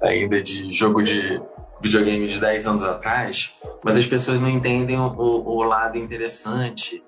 ainda 0.01 0.41
de 0.43 0.71
jogo 0.71 1.03
de 1.03 1.41
videogame 1.81 2.27
de 2.27 2.41
10 2.41 2.67
anos 2.67 2.85
atrás, 2.85 3.55
mas 3.83 3.97
as 3.97 4.07
pessoas 4.07 4.41
não 4.41 4.49
entendem 4.49 4.99
o, 4.99 5.15
o 5.17 5.63
lado 5.63 5.99
interessante 5.99 7.03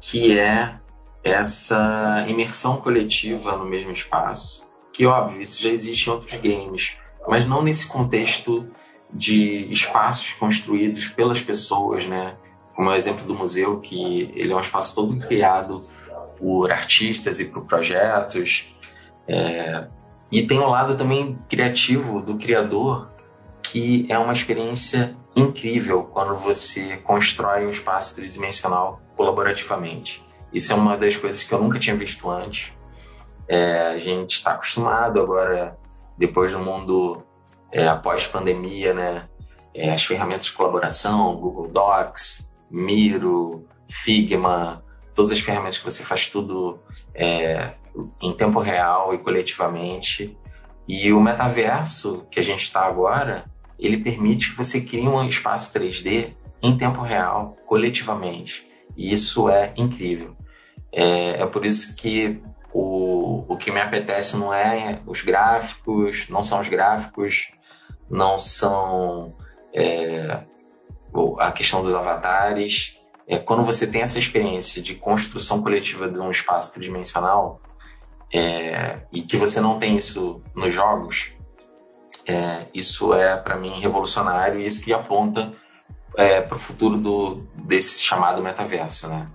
que 0.00 0.38
é 0.38 0.78
essa 1.22 2.24
imersão 2.28 2.76
coletiva 2.76 3.56
no 3.56 3.64
mesmo 3.64 3.92
espaço, 3.92 4.64
que 4.92 5.06
óbvio, 5.06 5.40
isso 5.40 5.62
já 5.62 5.70
existe 5.70 6.08
em 6.08 6.12
outros 6.12 6.34
games, 6.36 6.96
mas 7.28 7.46
não 7.46 7.62
nesse 7.62 7.86
contexto 7.86 8.66
de 9.12 9.70
espaços 9.70 10.32
construídos 10.32 11.08
pelas 11.08 11.40
pessoas, 11.40 12.06
né? 12.06 12.36
Como 12.74 12.90
é 12.90 12.94
o 12.94 12.96
exemplo 12.96 13.24
do 13.24 13.34
museu, 13.34 13.80
que 13.80 14.32
ele 14.34 14.52
é 14.52 14.56
um 14.56 14.60
espaço 14.60 14.94
todo 14.94 15.16
criado 15.16 15.84
por 16.38 16.70
artistas 16.70 17.40
e 17.40 17.44
por 17.44 17.64
projetos. 17.64 18.74
É... 19.26 19.86
E 20.30 20.42
tem 20.46 20.58
um 20.58 20.68
lado 20.68 20.96
também 20.96 21.38
criativo 21.48 22.20
do 22.20 22.36
criador, 22.36 23.10
que 23.62 24.06
é 24.08 24.18
uma 24.18 24.32
experiência 24.32 25.16
incrível 25.34 26.04
quando 26.04 26.36
você 26.36 26.96
constrói 26.98 27.66
um 27.66 27.70
espaço 27.70 28.16
tridimensional 28.16 29.00
colaborativamente. 29.16 30.24
Isso 30.52 30.72
é 30.72 30.76
uma 30.76 30.96
das 30.96 31.16
coisas 31.16 31.42
que 31.42 31.52
eu 31.52 31.60
nunca 31.60 31.78
tinha 31.78 31.96
visto 31.96 32.30
antes. 32.30 32.72
É, 33.46 33.88
a 33.88 33.98
gente 33.98 34.32
está 34.32 34.52
acostumado 34.52 35.20
agora, 35.20 35.77
depois 36.18 36.52
do 36.52 36.58
mundo 36.58 37.22
é, 37.72 37.86
após 37.86 38.26
pandemia, 38.26 38.92
né? 38.92 39.28
É, 39.74 39.92
as 39.92 40.04
ferramentas 40.04 40.46
de 40.46 40.52
colaboração, 40.52 41.36
Google 41.36 41.68
Docs, 41.68 42.52
Miro, 42.70 43.66
Figma, 43.88 44.84
todas 45.14 45.30
as 45.30 45.40
ferramentas 45.40 45.78
que 45.78 45.84
você 45.84 46.02
faz 46.02 46.28
tudo 46.28 46.80
é, 47.14 47.74
em 48.20 48.32
tempo 48.32 48.58
real 48.58 49.14
e 49.14 49.18
coletivamente. 49.18 50.36
E 50.88 51.12
o 51.12 51.20
metaverso 51.20 52.26
que 52.30 52.40
a 52.40 52.42
gente 52.42 52.62
está 52.62 52.80
agora, 52.80 53.44
ele 53.78 53.98
permite 53.98 54.50
que 54.50 54.56
você 54.56 54.80
crie 54.80 55.06
um 55.06 55.22
espaço 55.28 55.72
3D 55.72 56.34
em 56.62 56.76
tempo 56.76 57.02
real, 57.02 57.56
coletivamente. 57.66 58.66
E 58.96 59.12
isso 59.12 59.48
é 59.48 59.72
incrível. 59.76 60.34
É, 60.90 61.42
é 61.42 61.46
por 61.46 61.64
isso 61.64 61.94
que 61.94 62.40
o, 62.80 63.44
o 63.48 63.56
que 63.56 63.72
me 63.72 63.80
apetece 63.80 64.36
não 64.36 64.54
é 64.54 65.00
os 65.04 65.22
gráficos, 65.22 66.28
não 66.28 66.44
são 66.44 66.60
os 66.60 66.68
gráficos, 66.68 67.50
não 68.08 68.38
são 68.38 69.34
é, 69.74 70.44
a 71.40 71.50
questão 71.50 71.82
dos 71.82 71.92
avatares. 71.92 72.96
É, 73.26 73.36
quando 73.36 73.64
você 73.64 73.84
tem 73.84 74.02
essa 74.02 74.18
experiência 74.18 74.80
de 74.80 74.94
construção 74.94 75.60
coletiva 75.60 76.08
de 76.08 76.20
um 76.20 76.30
espaço 76.30 76.72
tridimensional 76.72 77.60
é, 78.32 79.00
e 79.12 79.22
que 79.22 79.36
você 79.36 79.60
não 79.60 79.80
tem 79.80 79.96
isso 79.96 80.40
nos 80.54 80.72
jogos, 80.72 81.32
é, 82.28 82.66
isso 82.72 83.12
é 83.12 83.36
para 83.36 83.56
mim 83.56 83.80
revolucionário 83.80 84.60
e 84.60 84.66
isso 84.66 84.84
que 84.84 84.92
aponta 84.92 85.52
é, 86.16 86.40
para 86.40 86.56
o 86.56 86.60
futuro 86.60 86.96
do, 86.96 87.42
desse 87.54 87.98
chamado 87.98 88.40
metaverso, 88.40 89.08
né? 89.08 89.28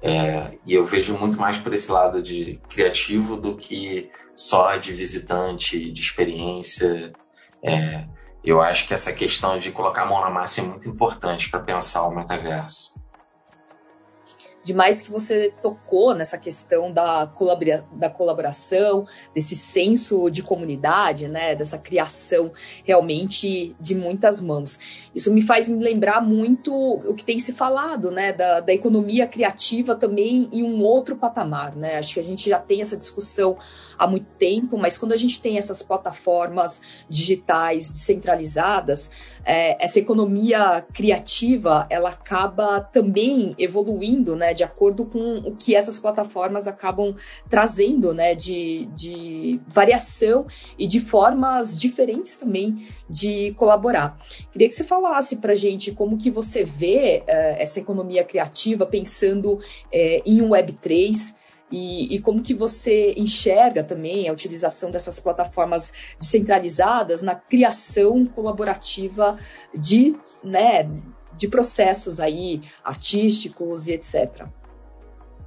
É, 0.00 0.56
e 0.66 0.74
eu 0.74 0.84
vejo 0.84 1.16
muito 1.16 1.40
mais 1.40 1.58
por 1.58 1.72
esse 1.72 1.90
lado 1.90 2.22
de 2.22 2.60
criativo 2.68 3.36
do 3.36 3.56
que 3.56 4.10
só 4.34 4.76
de 4.76 4.92
visitante, 4.92 5.90
de 5.92 6.00
experiência. 6.00 7.12
É, 7.62 8.06
eu 8.44 8.60
acho 8.60 8.86
que 8.86 8.94
essa 8.94 9.12
questão 9.12 9.58
de 9.58 9.72
colocar 9.72 10.02
a 10.02 10.06
mão 10.06 10.20
na 10.20 10.30
massa 10.30 10.60
é 10.60 10.64
muito 10.64 10.88
importante 10.88 11.50
para 11.50 11.60
pensar 11.60 12.06
o 12.06 12.14
metaverso 12.14 12.97
demais 14.68 15.00
que 15.00 15.10
você 15.10 15.50
tocou 15.62 16.14
nessa 16.14 16.36
questão 16.36 16.92
da, 16.92 17.26
colabora 17.26 17.86
da 17.92 18.10
colaboração, 18.10 19.06
desse 19.34 19.56
senso 19.56 20.28
de 20.28 20.42
comunidade, 20.42 21.26
né, 21.26 21.54
dessa 21.54 21.78
criação 21.78 22.52
realmente 22.84 23.74
de 23.80 23.94
muitas 23.94 24.42
mãos. 24.42 24.78
Isso 25.14 25.32
me 25.32 25.40
faz 25.40 25.70
me 25.70 25.82
lembrar 25.82 26.20
muito 26.20 26.70
o 26.72 27.14
que 27.14 27.24
tem 27.24 27.38
se 27.38 27.52
falado, 27.52 28.10
né, 28.10 28.30
da, 28.30 28.60
da 28.60 28.72
economia 28.72 29.26
criativa 29.26 29.94
também 29.94 30.50
em 30.52 30.62
um 30.62 30.82
outro 30.82 31.16
patamar, 31.16 31.74
né? 31.74 31.96
Acho 31.96 32.14
que 32.14 32.20
a 32.20 32.24
gente 32.24 32.50
já 32.50 32.58
tem 32.58 32.82
essa 32.82 32.96
discussão 32.96 33.56
há 33.98 34.06
muito 34.06 34.26
tempo, 34.38 34.76
mas 34.76 34.98
quando 34.98 35.12
a 35.12 35.16
gente 35.16 35.40
tem 35.40 35.56
essas 35.56 35.82
plataformas 35.82 36.82
digitais 37.08 37.88
descentralizadas, 37.88 39.10
é, 39.44 39.82
essa 39.82 39.98
economia 39.98 40.84
criativa 40.92 41.86
ela 41.88 42.10
acaba 42.10 42.80
também 42.80 43.54
evoluindo, 43.58 44.36
né, 44.36 44.52
de 44.58 44.64
acordo 44.64 45.06
com 45.06 45.38
o 45.38 45.56
que 45.56 45.74
essas 45.74 45.98
plataformas 45.98 46.66
acabam 46.66 47.14
trazendo, 47.48 48.12
né, 48.12 48.34
de, 48.34 48.86
de 48.86 49.60
variação 49.66 50.46
e 50.76 50.86
de 50.86 51.00
formas 51.00 51.76
diferentes 51.76 52.36
também 52.36 52.88
de 53.08 53.52
colaborar. 53.52 54.18
Queria 54.52 54.68
que 54.68 54.74
você 54.74 54.84
falasse 54.84 55.36
para 55.36 55.54
gente 55.54 55.92
como 55.92 56.18
que 56.18 56.30
você 56.30 56.64
vê 56.64 57.22
é, 57.26 57.62
essa 57.62 57.78
economia 57.78 58.24
criativa 58.24 58.84
pensando 58.84 59.60
é, 59.92 60.20
em 60.26 60.42
um 60.42 60.50
Web 60.50 60.72
3, 60.74 61.38
e, 61.70 62.14
e, 62.14 62.18
como 62.20 62.42
que 62.42 62.54
você 62.54 63.12
enxerga 63.18 63.84
também 63.84 64.26
a 64.26 64.32
utilização 64.32 64.90
dessas 64.90 65.20
plataformas 65.20 65.92
descentralizadas 66.18 67.20
na 67.20 67.34
criação 67.34 68.24
colaborativa 68.24 69.38
de, 69.74 70.16
né, 70.42 70.88
de 71.38 71.48
processos 71.48 72.20
aí 72.20 72.62
artísticos 72.84 73.88
e 73.88 73.92
etc. 73.92 74.46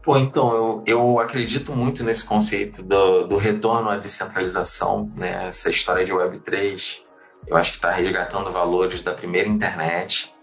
Pô, 0.01 0.17
então, 0.17 0.55
eu, 0.55 0.83
eu 0.87 1.19
acredito 1.19 1.75
muito 1.75 2.03
nesse 2.03 2.25
conceito 2.25 2.81
do, 2.81 3.27
do 3.27 3.37
retorno 3.37 3.89
à 3.89 3.97
descentralização, 3.97 5.11
né? 5.15 5.47
Essa 5.47 5.69
história 5.69 6.03
de 6.03 6.11
Web3, 6.11 7.01
eu 7.45 7.55
acho 7.55 7.71
que 7.71 7.77
está 7.77 7.91
resgatando 7.91 8.49
valores 8.49 9.03
da 9.03 9.13
primeira 9.13 9.47
internet, 9.47 10.33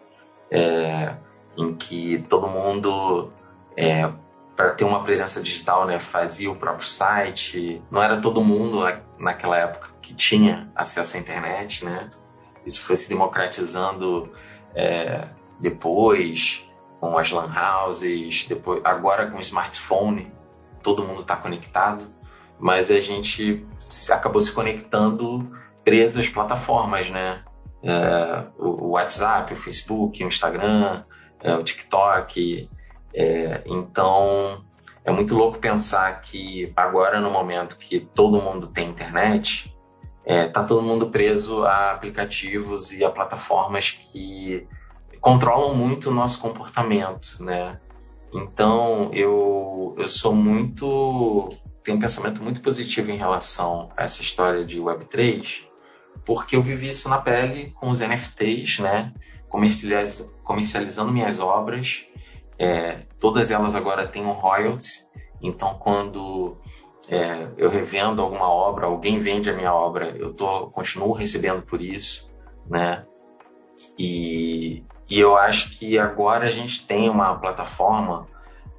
é, 0.50 1.16
em 1.56 1.74
que 1.74 2.24
todo 2.28 2.46
mundo 2.46 3.32
é, 3.76 4.08
para 4.58 4.70
ter 4.74 4.84
uma 4.84 5.04
presença 5.04 5.40
digital, 5.40 5.86
né, 5.86 6.00
fazia 6.00 6.50
o 6.50 6.56
próprio 6.56 6.86
site. 6.86 7.80
Não 7.90 8.02
era 8.02 8.20
todo 8.20 8.42
mundo 8.42 8.80
naquela 9.16 9.56
época 9.56 9.90
que 10.02 10.12
tinha 10.12 10.68
acesso 10.74 11.16
à 11.16 11.20
internet, 11.20 11.84
né? 11.84 12.10
Isso 12.66 12.82
foi 12.82 12.96
se 12.96 13.08
democratizando 13.08 14.32
é, 14.74 15.28
depois 15.60 16.64
com 17.00 17.16
as 17.16 17.30
lan 17.30 17.48
houses, 17.52 18.44
depois 18.44 18.80
agora 18.84 19.30
com 19.30 19.38
o 19.38 19.40
smartphone, 19.40 20.32
todo 20.82 21.04
mundo 21.04 21.20
está 21.20 21.36
conectado, 21.36 22.06
mas 22.58 22.90
a 22.90 23.00
gente 23.00 23.66
acabou 24.10 24.40
se 24.40 24.52
conectando 24.52 25.48
preso 25.84 26.18
às 26.20 26.28
plataformas, 26.28 27.08
né? 27.10 27.42
É, 27.82 28.44
o 28.58 28.90
WhatsApp, 28.90 29.52
o 29.52 29.56
Facebook, 29.56 30.24
o 30.24 30.28
Instagram, 30.28 31.04
é, 31.40 31.54
o 31.54 31.62
TikTok, 31.62 32.68
é, 33.14 33.62
então, 33.66 34.64
é 35.04 35.10
muito 35.10 35.34
louco 35.34 35.58
pensar 35.58 36.20
que 36.20 36.72
agora, 36.76 37.20
no 37.20 37.30
momento 37.30 37.78
que 37.78 38.00
todo 38.00 38.42
mundo 38.42 38.68
tem 38.68 38.90
internet, 38.90 39.74
é, 40.24 40.48
tá 40.48 40.62
todo 40.64 40.82
mundo 40.82 41.08
preso 41.08 41.62
a 41.64 41.92
aplicativos 41.92 42.92
e 42.92 43.04
a 43.04 43.10
plataformas 43.10 43.90
que 43.90 44.66
controlam 45.20 45.74
muito 45.74 46.10
o 46.10 46.14
nosso 46.14 46.38
comportamento, 46.40 47.36
né? 47.40 47.80
Então 48.32 49.10
eu, 49.12 49.94
eu 49.96 50.06
sou 50.06 50.34
muito 50.34 51.50
tenho 51.88 51.96
um 51.96 52.00
pensamento 52.00 52.42
muito 52.42 52.60
positivo 52.60 53.10
em 53.10 53.16
relação 53.16 53.90
a 53.96 54.04
essa 54.04 54.20
história 54.20 54.62
de 54.62 54.78
Web3, 54.78 55.64
porque 56.24 56.54
eu 56.54 56.62
vivi 56.62 56.88
isso 56.88 57.08
na 57.08 57.16
pele 57.16 57.70
com 57.70 57.88
os 57.88 58.00
NFTs, 58.00 58.80
né? 58.80 59.14
Comercializ, 59.48 60.30
comercializando 60.44 61.10
minhas 61.10 61.40
obras. 61.40 62.04
É, 62.58 63.06
todas 63.18 63.50
elas 63.50 63.74
agora 63.74 64.06
têm 64.06 64.24
um 64.24 64.32
royalty, 64.32 65.06
então 65.40 65.78
quando 65.78 66.58
é, 67.08 67.48
eu 67.56 67.70
revendo 67.70 68.20
alguma 68.20 68.50
obra, 68.50 68.86
alguém 68.86 69.18
vende 69.18 69.48
a 69.48 69.54
minha 69.54 69.72
obra, 69.72 70.10
eu 70.10 70.34
tô, 70.34 70.68
continuo 70.70 71.12
recebendo 71.12 71.62
por 71.62 71.80
isso, 71.80 72.28
né? 72.68 73.06
E, 73.98 74.84
e 75.08 75.18
eu 75.18 75.36
acho 75.36 75.70
que 75.78 75.98
agora 75.98 76.46
a 76.46 76.50
gente 76.50 76.86
tem 76.86 77.08
uma 77.08 77.34
plataforma, 77.36 78.26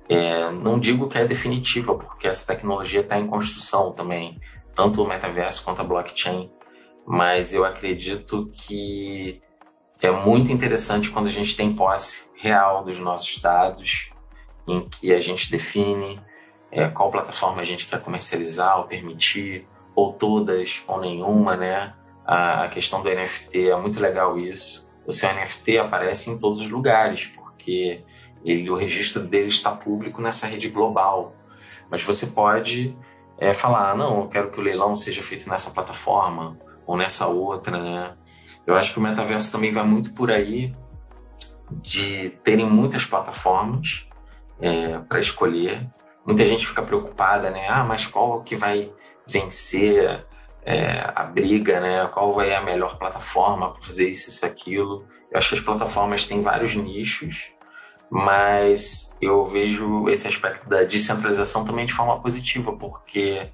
é, 0.08 0.52
não 0.52 0.80
digo 0.80 1.10
que 1.10 1.18
é 1.18 1.26
definitiva, 1.26 1.96
porque 1.96 2.28
essa 2.28 2.46
tecnologia 2.46 3.02
está 3.02 3.20
em 3.20 3.28
construção 3.28 3.92
também, 3.92 4.40
tanto 4.76 5.04
o 5.04 5.08
metaverso 5.08 5.64
quanto 5.64 5.82
a 5.82 5.86
blockchain, 5.86 6.52
mas 7.06 7.54
eu 7.54 7.66
acredito 7.66 8.52
que 8.54 9.42
é 10.02 10.12
muito 10.12 10.52
interessante 10.52 11.10
quando 11.10 11.28
a 11.28 11.32
gente 11.32 11.56
tem 11.56 11.76
posse 11.76 12.30
real 12.36 12.84
dos 12.84 13.00
nossos 13.00 13.38
dados, 13.40 14.12
em 14.68 14.88
que 14.88 15.12
a 15.12 15.20
gente 15.20 15.52
define 15.52 16.22
é, 16.72 16.88
qual 16.88 17.10
plataforma 17.10 17.62
a 17.62 17.66
gente 17.66 17.88
quer 17.88 18.00
comercializar 18.00 18.78
ou 18.78 18.86
permitir, 18.86 19.68
ou 19.96 20.14
todas 20.14 20.84
ou 20.88 21.00
nenhuma, 21.00 21.58
né? 21.58 21.94
A, 22.26 22.64
a 22.64 22.70
questão 22.70 23.02
do 23.02 23.10
NFT 23.10 23.70
é 23.70 23.76
muito 23.76 24.00
legal 24.00 24.38
isso. 24.38 24.88
O 25.10 25.12
seu 25.12 25.28
NFT 25.34 25.80
aparece 25.80 26.30
em 26.30 26.38
todos 26.38 26.60
os 26.60 26.70
lugares, 26.70 27.25
porque 27.25 28.04
ele, 28.46 28.70
o 28.70 28.75
registro 28.75 29.24
dele 29.24 29.48
está 29.48 29.72
público 29.72 30.22
nessa 30.22 30.46
rede 30.46 30.70
global. 30.70 31.34
Mas 31.89 32.04
você 32.04 32.28
pode 32.28 32.96
é, 33.39 33.51
falar, 33.51 33.89
ah, 33.89 33.96
não, 33.96 34.20
eu 34.20 34.28
quero 34.28 34.51
que 34.51 34.60
o 34.60 34.62
leilão 34.62 34.96
seja 34.96 35.24
feito 35.24 35.50
nessa 35.50 35.72
plataforma 35.72 36.60
ou 36.86 36.96
nessa 36.96 37.25
outra, 37.25 37.82
né? 37.82 38.16
Eu 38.68 38.75
acho 38.75 38.94
que 38.94 39.00
o 39.00 39.01
metaverso 39.01 39.51
também 39.51 39.72
vai 39.72 39.84
muito 39.84 40.13
por 40.13 40.30
aí 40.30 40.75
de 41.72 42.30
terem 42.44 42.70
muitas 42.70 43.04
plataformas 43.04 44.08
é, 44.62 45.00
para 45.00 45.20
escolher 45.20 45.89
muita 46.24 46.46
gente 46.46 46.68
fica 46.68 46.84
preocupada, 46.84 47.50
né? 47.50 47.68
Ah, 47.68 47.84
mas 47.84 48.06
qual 48.06 48.44
que 48.44 48.56
vai 48.56 48.94
vencer 49.25 50.24
é, 50.70 51.12
a 51.16 51.24
briga, 51.24 51.80
né? 51.80 52.06
Qual 52.14 52.32
vai 52.32 52.54
a 52.54 52.62
melhor 52.62 52.96
plataforma 53.00 53.72
para 53.74 53.82
fazer 53.82 54.08
isso, 54.08 54.30
isso, 54.30 54.46
aquilo? 54.46 55.04
Eu 55.32 55.40
acho 55.40 55.50
que 55.50 55.56
as 55.56 55.62
plataformas 55.62 56.28
têm 56.28 56.42
vários 56.42 56.76
nichos, 56.76 57.52
mas 58.08 59.12
eu 59.20 59.44
vejo 59.48 60.08
esse 60.10 60.28
aspecto 60.28 60.70
da 60.70 60.84
descentralização 60.84 61.66
também 61.66 61.88
de 61.88 61.94
forma 61.94 62.22
positiva, 62.22 62.72
porque 62.74 63.50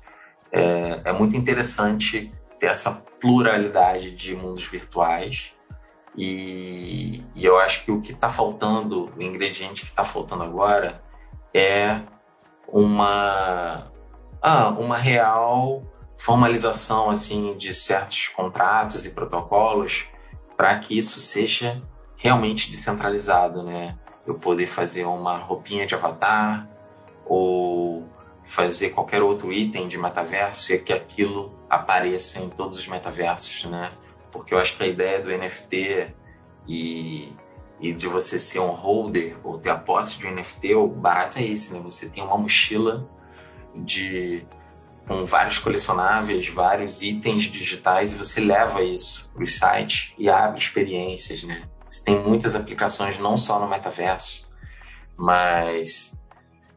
é, 0.51 1.01
é 1.05 1.13
muito 1.13 1.37
interessante 1.37 2.33
ter 2.59 2.65
essa 2.65 2.91
pluralidade 3.21 4.11
de 4.11 4.35
mundos 4.35 4.65
virtuais. 4.65 5.53
E, 6.17 7.23
e 7.33 7.45
eu 7.45 7.57
acho 7.57 7.85
que 7.85 7.91
o 7.91 8.01
que 8.01 8.11
está 8.11 8.27
faltando, 8.27 9.09
o 9.15 9.21
ingrediente 9.21 9.85
que 9.85 9.91
está 9.91 10.03
faltando 10.03 10.43
agora, 10.43 11.01
é 11.53 12.01
uma, 12.67 13.89
ah, 14.41 14.69
uma 14.71 14.97
real 14.97 15.94
formalização 16.17 17.09
assim 17.09 17.57
de 17.57 17.73
certos 17.73 18.27
contratos 18.29 19.05
e 19.05 19.11
protocolos 19.11 20.07
para 20.55 20.77
que 20.79 20.97
isso 20.97 21.19
seja 21.19 21.81
realmente 22.15 22.69
descentralizado, 22.71 23.61
né? 23.63 23.97
Eu 24.25 24.35
poder 24.39 24.67
fazer 24.67 25.05
uma 25.05 25.37
roupinha 25.37 25.85
de 25.85 25.93
avatar 25.93 26.67
ou 27.25 28.07
fazer 28.43 28.91
qualquer 28.91 29.21
outro 29.21 29.51
item 29.51 29.87
de 29.87 29.97
metaverso 29.97 30.73
e 30.73 30.79
que 30.79 30.93
aquilo 30.93 31.53
apareça 31.69 32.39
em 32.39 32.49
todos 32.49 32.77
os 32.77 32.87
metaversos, 32.87 33.65
né? 33.65 33.91
Porque 34.31 34.53
eu 34.53 34.57
acho 34.57 34.75
que 34.77 34.83
a 34.83 34.87
ideia 34.87 35.21
do 35.21 35.29
NFT 35.29 36.13
e 36.67 37.33
e 37.79 37.91
de 37.91 38.07
você 38.07 38.39
ser 38.39 38.59
um 38.59 38.71
holder 38.71 39.35
ou 39.43 39.57
ter 39.57 39.69
a 39.69 39.77
posse 39.77 40.17
de 40.17 40.25
um 40.25 40.33
NFT, 40.33 40.75
o 40.75 40.87
barato 40.87 41.39
é 41.39 41.43
esse, 41.43 41.73
né? 41.73 41.79
Você 41.83 42.07
tem 42.07 42.23
uma 42.23 42.37
mochila 42.37 43.07
de 43.75 44.45
com 45.07 45.25
vários 45.25 45.59
colecionáveis, 45.59 46.47
vários 46.47 47.01
itens 47.01 47.43
digitais 47.43 48.13
e 48.13 48.15
você 48.15 48.41
leva 48.41 48.81
isso 48.83 49.31
para 49.33 49.43
o 49.43 49.47
site 49.47 50.13
e 50.17 50.29
abre 50.29 50.59
experiências, 50.59 51.43
né? 51.43 51.63
Você 51.89 52.03
tem 52.03 52.21
muitas 52.21 52.55
aplicações 52.55 53.17
não 53.19 53.37
só 53.37 53.59
no 53.59 53.67
metaverso, 53.67 54.47
mas 55.15 56.13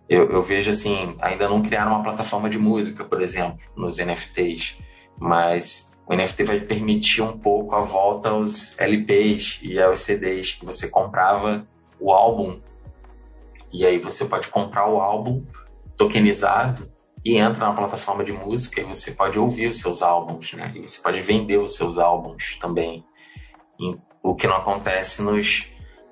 eu, 0.09 0.31
eu 0.31 0.43
vejo 0.43 0.71
assim, 0.71 1.17
ainda 1.21 1.49
não 1.49 1.63
criaram 1.63 1.93
uma 1.93 2.03
plataforma 2.03 2.49
de 2.49 2.59
música, 2.59 3.05
por 3.05 3.21
exemplo, 3.21 3.59
nos 3.75 3.99
NFTs, 3.99 4.79
mas 5.19 5.91
o 6.07 6.15
NFT 6.15 6.45
vai 6.45 6.61
permitir 6.61 7.23
um 7.23 7.39
pouco 7.39 7.75
a 7.75 7.81
volta 7.81 8.31
aos 8.31 8.79
LPs 8.79 9.61
e 9.63 9.81
aos 9.81 10.01
CDs 10.01 10.53
que 10.53 10.65
você 10.65 10.89
comprava 10.89 11.67
o 11.99 12.13
álbum 12.13 12.61
e 13.73 13.85
aí 13.85 13.99
você 13.99 14.25
pode 14.25 14.49
comprar 14.49 14.89
o 14.89 15.01
álbum 15.01 15.45
tokenizado 15.97 16.91
e 17.25 17.37
entra 17.37 17.67
na 17.67 17.75
plataforma 17.75 18.25
de 18.25 18.33
música 18.33 18.81
e 18.81 18.85
você 18.85 19.13
pode 19.13 19.39
ouvir 19.39 19.69
os 19.69 19.81
seus 19.81 20.03
álbuns, 20.03 20.53
né? 20.53 20.73
E 20.75 20.87
você 20.87 21.01
pode 21.01 21.21
vender 21.21 21.59
os 21.59 21.75
seus 21.75 21.99
álbuns 21.99 22.57
também. 22.61 23.05
o 24.23 24.35
que 24.35 24.47
não 24.47 24.57
acontece 24.57 25.23
nos, 25.23 25.67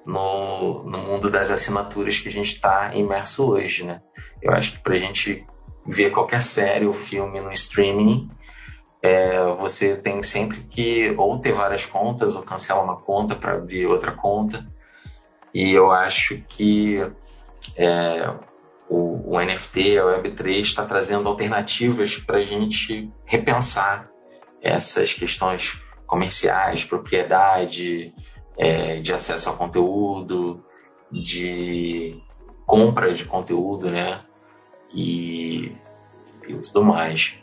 no, 0.05 0.85
no 0.85 0.99
mundo 0.99 1.31
das 1.31 1.51
assinaturas 1.51 2.19
que 2.19 2.29
a 2.29 2.33
gente 2.33 2.55
está 2.55 2.95
imerso 2.95 3.51
hoje, 3.51 3.85
né? 3.85 4.01
Eu 4.43 4.53
acho 4.53 4.73
que 4.73 4.79
para 4.79 4.95
a 4.95 4.99
gente 4.99 5.47
ver 5.87 6.11
qualquer 6.11 6.43
série 6.43 6.87
ou 6.87 6.93
filme 6.93 7.41
no 7.41 7.53
streaming, 7.53 8.29
é, 9.03 9.55
você 9.55 9.97
tem 9.97 10.23
sempre 10.23 10.61
que 10.63 11.15
ou 11.17 11.39
ter 11.39 11.53
várias 11.53 11.87
contas 11.87 12.35
ou 12.35 12.43
cancelar 12.43 12.83
uma 12.83 12.97
conta 12.97 13.35
para 13.35 13.55
abrir 13.55 13.87
outra 13.87 14.13
conta. 14.13 14.67
E 15.55 15.73
eu 15.73 15.91
acho 15.91 16.43
que 16.49 17.01
é, 17.77 18.33
o, 18.89 19.35
o, 19.35 19.41
NFT, 19.41 19.99
a 19.99 20.05
Web3, 20.05 20.61
está 20.61 20.85
trazendo 20.85 21.29
alternativas 21.29 22.17
para 22.17 22.39
a 22.39 22.45
gente 22.45 23.11
repensar 23.25 24.11
essas 24.63 25.13
questões 25.13 25.81
comerciais, 26.07 26.85
propriedade, 26.85 28.15
é, 28.57 29.01
de 29.01 29.13
acesso 29.13 29.49
ao 29.49 29.57
conteúdo, 29.57 30.65
de 31.11 32.21
compra 32.65 33.13
de 33.13 33.25
conteúdo, 33.25 33.91
né? 33.91 34.23
E, 34.95 35.73
e 36.49 36.55
tudo 36.63 36.85
mais. 36.85 37.39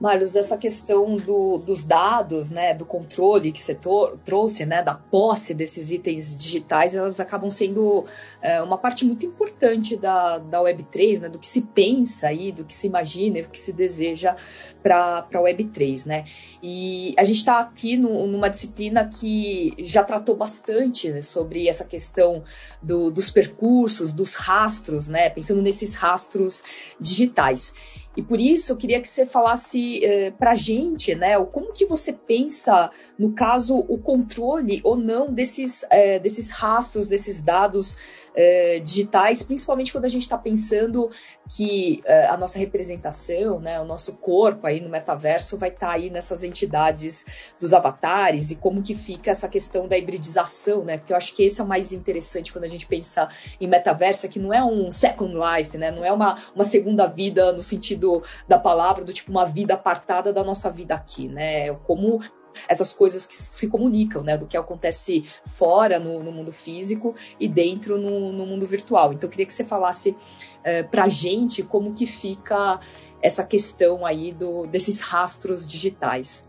Marlos, 0.00 0.36
essa 0.36 0.56
questão 0.56 1.16
do, 1.16 1.58
dos 1.58 1.82
dados, 1.82 2.50
né, 2.50 2.72
do 2.72 2.86
controle 2.86 3.50
que 3.50 3.60
você 3.60 3.76
trouxe, 4.24 4.64
né, 4.64 4.82
da 4.82 4.94
posse 4.94 5.52
desses 5.52 5.90
itens 5.90 6.38
digitais, 6.38 6.94
elas 6.94 7.18
acabam 7.18 7.50
sendo 7.50 8.04
é, 8.40 8.62
uma 8.62 8.78
parte 8.78 9.04
muito 9.04 9.26
importante 9.26 9.96
da, 9.96 10.38
da 10.38 10.60
Web3, 10.60 11.20
né, 11.20 11.28
do 11.28 11.38
que 11.38 11.48
se 11.48 11.62
pensa 11.62 12.28
aí, 12.28 12.52
do 12.52 12.64
que 12.64 12.74
se 12.74 12.86
imagina, 12.86 13.42
do 13.42 13.48
que 13.48 13.58
se 13.58 13.72
deseja 13.72 14.36
para 14.82 15.26
a 15.32 15.38
Web3, 15.38 16.06
né? 16.06 16.24
E 16.62 17.14
a 17.18 17.24
gente 17.24 17.38
está 17.38 17.58
aqui 17.60 17.96
no, 17.96 18.26
numa 18.26 18.48
disciplina 18.48 19.08
que 19.08 19.74
já 19.78 20.04
tratou 20.04 20.36
bastante 20.36 21.10
né, 21.10 21.22
sobre 21.22 21.68
essa 21.68 21.84
questão 21.84 22.44
do, 22.80 23.10
dos 23.10 23.30
percursos, 23.30 24.12
dos 24.12 24.34
rastros, 24.34 25.08
né, 25.08 25.28
pensando 25.30 25.60
nesses 25.60 25.94
rastros 25.94 26.62
digitais. 27.00 27.74
E 28.18 28.22
por 28.22 28.40
isso 28.40 28.72
eu 28.72 28.76
queria 28.76 29.00
que 29.00 29.08
você 29.08 29.24
falasse 29.24 30.04
eh, 30.04 30.32
para 30.32 30.50
a 30.50 30.54
gente, 30.56 31.14
né, 31.14 31.38
como 31.44 31.72
que 31.72 31.86
você 31.86 32.12
pensa, 32.12 32.90
no 33.16 33.32
caso, 33.32 33.78
o 33.78 33.96
controle 33.96 34.80
ou 34.82 34.96
não 34.96 35.32
desses, 35.32 35.84
eh, 35.88 36.18
desses 36.18 36.50
rastros, 36.50 37.06
desses 37.06 37.40
dados 37.40 37.96
eh, 38.34 38.80
digitais, 38.80 39.42
principalmente 39.42 39.92
quando 39.92 40.04
a 40.04 40.08
gente 40.08 40.22
está 40.22 40.38
pensando 40.38 41.10
que 41.48 42.02
uh, 42.04 42.32
a 42.32 42.36
nossa 42.36 42.58
representação, 42.58 43.58
né, 43.58 43.80
o 43.80 43.84
nosso 43.84 44.16
corpo 44.16 44.66
aí 44.66 44.80
no 44.80 44.88
metaverso 44.88 45.56
vai 45.56 45.70
estar 45.70 45.88
tá 45.88 45.92
aí 45.94 46.10
nessas 46.10 46.44
entidades 46.44 47.24
dos 47.58 47.72
avatares 47.72 48.50
e 48.50 48.56
como 48.56 48.82
que 48.82 48.94
fica 48.94 49.30
essa 49.30 49.48
questão 49.48 49.88
da 49.88 49.96
hibridização, 49.96 50.84
né? 50.84 50.98
Porque 50.98 51.12
eu 51.12 51.16
acho 51.16 51.34
que 51.34 51.42
esse 51.42 51.60
é 51.60 51.64
o 51.64 51.66
mais 51.66 51.92
interessante 51.92 52.52
quando 52.52 52.64
a 52.64 52.68
gente 52.68 52.86
pensa 52.86 53.28
em 53.60 53.66
metaverso, 53.66 54.26
é 54.26 54.28
que 54.28 54.38
não 54.38 54.52
é 54.52 54.62
um 54.62 54.90
second 54.90 55.34
life, 55.34 55.76
né? 55.78 55.90
Não 55.90 56.04
é 56.04 56.12
uma, 56.12 56.36
uma 56.54 56.64
segunda 56.64 57.06
vida 57.06 57.52
no 57.52 57.62
sentido 57.62 58.22
da 58.46 58.58
palavra, 58.58 59.04
do 59.04 59.12
tipo 59.12 59.30
uma 59.30 59.46
vida 59.46 59.74
apartada 59.74 60.32
da 60.32 60.44
nossa 60.44 60.70
vida 60.70 60.94
aqui, 60.94 61.28
né? 61.28 61.72
Como 61.84 62.20
essas 62.68 62.92
coisas 62.92 63.26
que 63.26 63.34
se 63.34 63.68
comunicam, 63.68 64.22
né? 64.22 64.36
Do 64.36 64.46
que 64.46 64.56
acontece 64.56 65.24
fora 65.46 65.98
no, 65.98 66.22
no 66.22 66.32
mundo 66.32 66.52
físico 66.52 67.14
e 67.38 67.48
dentro 67.48 67.98
no, 67.98 68.32
no, 68.32 68.46
mundo 68.46 68.66
virtual. 68.66 69.12
Então, 69.12 69.26
eu 69.26 69.30
queria 69.30 69.46
que 69.46 69.52
você 69.52 69.64
falasse 69.64 70.16
é, 70.62 70.82
para 70.82 71.04
a 71.04 71.08
gente 71.08 71.62
como 71.62 71.94
que 71.94 72.06
fica 72.06 72.80
essa 73.22 73.44
questão 73.44 74.06
aí 74.06 74.32
do, 74.32 74.66
desses 74.66 75.00
rastros 75.00 75.68
digitais? 75.68 76.44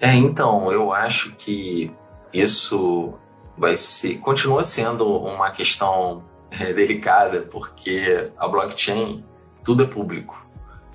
É, 0.00 0.14
então, 0.14 0.70
eu 0.70 0.92
acho 0.92 1.34
que 1.34 1.92
isso 2.32 3.14
vai 3.56 3.74
ser, 3.74 4.18
continua 4.18 4.62
sendo 4.62 5.04
uma 5.04 5.50
questão 5.50 6.24
é, 6.50 6.72
delicada, 6.72 7.42
porque 7.42 8.30
a 8.36 8.46
blockchain, 8.46 9.24
tudo 9.64 9.82
é 9.82 9.86
público. 9.86 10.47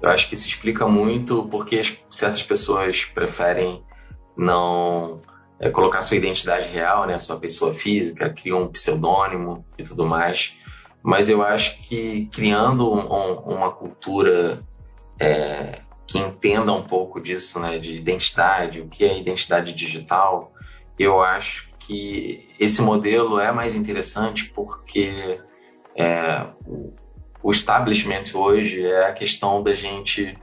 Eu 0.04 0.10
acho 0.10 0.28
que 0.28 0.34
isso 0.34 0.46
explica 0.46 0.86
muito 0.86 1.48
porque 1.48 1.82
certas 2.10 2.44
pessoas 2.44 3.06
preferem 3.06 3.82
não 4.36 5.22
é, 5.58 5.70
colocar 5.70 6.02
sua 6.02 6.18
identidade 6.18 6.68
real, 6.68 7.08
né, 7.08 7.18
sua 7.18 7.40
pessoa 7.40 7.72
física, 7.72 8.30
criam 8.34 8.64
um 8.64 8.68
pseudônimo 8.68 9.66
e 9.78 9.84
tudo 9.84 10.06
mais. 10.06 10.58
Mas 11.02 11.30
eu 11.30 11.42
acho 11.42 11.80
que 11.84 12.28
criando 12.34 12.92
um, 12.94 13.54
uma 13.56 13.72
cultura 13.72 14.62
é, 15.18 15.80
que 16.06 16.20
entenda 16.20 16.74
um 16.74 16.84
pouco 16.84 17.22
disso, 17.22 17.58
né, 17.62 17.80
de 17.80 17.96
identidade, 17.96 18.82
o 18.82 18.90
que 18.90 19.06
é 19.06 19.18
identidade 19.18 19.72
digital, 19.72 20.52
eu 21.00 21.22
acho 21.22 21.70
que 21.80 22.50
esse 22.60 22.82
modelo 22.82 23.40
é 23.40 23.54
mais 23.54 23.74
interessante 23.74 24.52
porque 24.54 25.40
é, 25.96 26.46
o, 26.66 26.94
o 27.44 27.52
establishment 27.52 28.24
hoje 28.34 28.86
é 28.86 29.08
a 29.08 29.14
questão 29.14 29.62
da 29.62 29.74
gente 29.74 30.38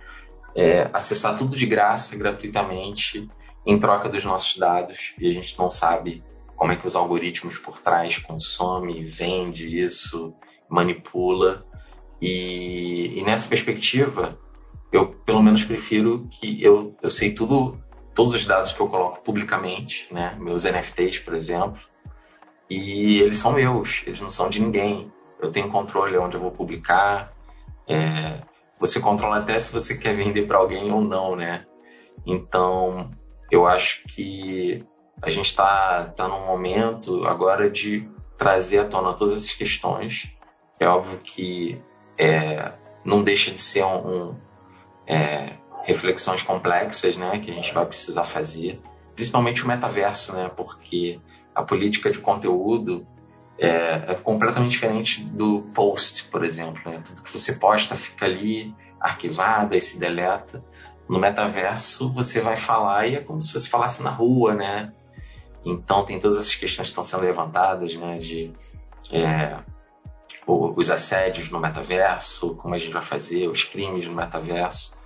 é, 0.55 0.91
acessar 0.93 1.37
tudo 1.37 1.57
de 1.57 1.65
graça, 1.65 2.17
gratuitamente, 2.17 3.29
em 3.67 3.79
troca 3.79 4.09
dos 4.09 4.25
nossos 4.25 4.57
dados, 4.57 5.15
e 5.19 5.27
a 5.27 5.33
gente 5.33 5.59
não 5.59 5.71
sabe 5.71 6.23
como 6.57 6.73
é 6.73 6.77
que 6.77 6.87
os 6.87 6.95
algoritmos 6.95 7.59
por 7.59 7.79
trás 7.79 8.19
consome, 8.19 9.03
vende 9.03 9.83
isso, 9.83 10.35
manipula. 10.69 11.65
E, 12.21 13.19
e 13.19 13.23
nessa 13.23 13.49
perspectiva, 13.49 14.39
eu 14.93 15.09
pelo 15.09 15.43
menos 15.43 15.65
prefiro 15.65 16.29
que 16.31 16.63
eu, 16.63 16.95
eu 17.03 17.09
sei 17.09 17.33
tudo, 17.33 17.81
todos 18.15 18.35
os 18.35 18.45
dados 18.45 18.73
que 18.73 18.81
eu 18.81 18.89
coloco 18.89 19.23
publicamente, 19.23 20.07
né? 20.13 20.37
Meus 20.39 20.65
NFTs, 20.65 21.21
por 21.21 21.35
exemplo, 21.35 21.81
e 22.69 23.19
eles 23.21 23.39
são 23.39 23.53
meus, 23.53 24.03
eles 24.07 24.21
não 24.21 24.31
são 24.31 24.51
de 24.51 24.61
ninguém. 24.61 25.11
Eu 25.41 25.51
tenho 25.51 25.69
controle 25.69 26.17
onde 26.19 26.37
eu 26.37 26.41
vou 26.41 26.51
publicar. 26.51 27.33
É, 27.89 28.41
você 28.79 29.01
controla 29.01 29.39
até 29.39 29.59
se 29.59 29.73
você 29.73 29.97
quer 29.97 30.15
vender 30.15 30.47
para 30.47 30.59
alguém 30.59 30.93
ou 30.93 31.01
não, 31.01 31.37
né? 31.37 31.67
Então, 32.27 33.11
eu 33.51 33.67
acho 33.67 34.05
que 34.07 34.85
a 35.23 35.31
gente 35.31 35.47
está 35.47 36.05
tá 36.17 36.29
num 36.29 36.47
momento 36.47 37.27
agora 37.27 37.69
de 37.69 38.09
trazer 38.37 38.79
à 38.79 38.85
tona 38.85 39.13
todas 39.13 39.35
essas 39.35 39.53
questões. 39.53 40.35
É 40.79 40.87
óbvio 40.87 41.19
que 41.19 41.81
é, 42.17 42.73
não 43.05 43.23
deixa 43.23 43.51
de 43.51 43.61
ser 43.61 43.85
um, 43.85 44.31
um 44.31 44.37
é, 45.07 45.55
reflexões 45.85 46.43
complexas, 46.43 47.17
né, 47.17 47.39
que 47.39 47.51
a 47.51 47.55
gente 47.55 47.73
vai 47.73 47.85
precisar 47.85 48.25
fazer, 48.25 48.81
principalmente 49.15 49.65
o 49.65 49.69
metaverso, 49.69 50.35
né, 50.35 50.51
porque 50.55 51.21
a 51.55 51.63
política 51.63 52.11
de 52.11 52.19
conteúdo 52.19 53.07
é, 53.61 54.13
é 54.13 54.15
completamente 54.15 54.71
diferente 54.71 55.23
do 55.23 55.61
post, 55.75 56.25
por 56.25 56.43
exemplo, 56.43 56.91
né? 56.91 57.03
tudo 57.05 57.23
que 57.23 57.31
você 57.31 57.53
posta 57.53 57.95
fica 57.95 58.25
ali 58.25 58.75
arquivado 58.99 59.77
e 59.77 59.81
se 59.81 60.01
deleta. 60.01 60.65
No 61.07 61.19
metaverso 61.19 62.11
você 62.11 62.41
vai 62.41 62.57
falar 62.57 63.07
e 63.07 63.17
é 63.17 63.21
como 63.21 63.39
se 63.39 63.53
você 63.53 63.69
falasse 63.69 64.03
na 64.03 64.09
rua, 64.09 64.55
né? 64.55 64.95
Então 65.63 66.07
tem 66.07 66.19
todas 66.19 66.39
essas 66.39 66.55
questões 66.55 66.87
que 66.87 66.93
estão 66.93 67.05
sendo 67.05 67.23
levantadas, 67.23 67.95
né, 67.97 68.19
de 68.19 68.51
é, 69.13 69.59
os 70.47 70.91
assédios 70.91 71.51
no 71.51 71.61
metaverso, 71.61 72.55
como 72.55 72.75
a 72.75 72.79
gente 72.79 72.93
vai 72.93 73.03
fazer, 73.03 73.47
os 73.49 73.63
crimes 73.63 74.07
no 74.07 74.15
metaverso. 74.15 74.97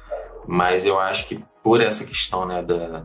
Mas 0.46 0.84
eu 0.84 1.00
acho 1.00 1.26
que 1.26 1.42
por 1.60 1.80
essa 1.80 2.04
questão 2.04 2.46
né, 2.46 2.62
da, 2.62 3.04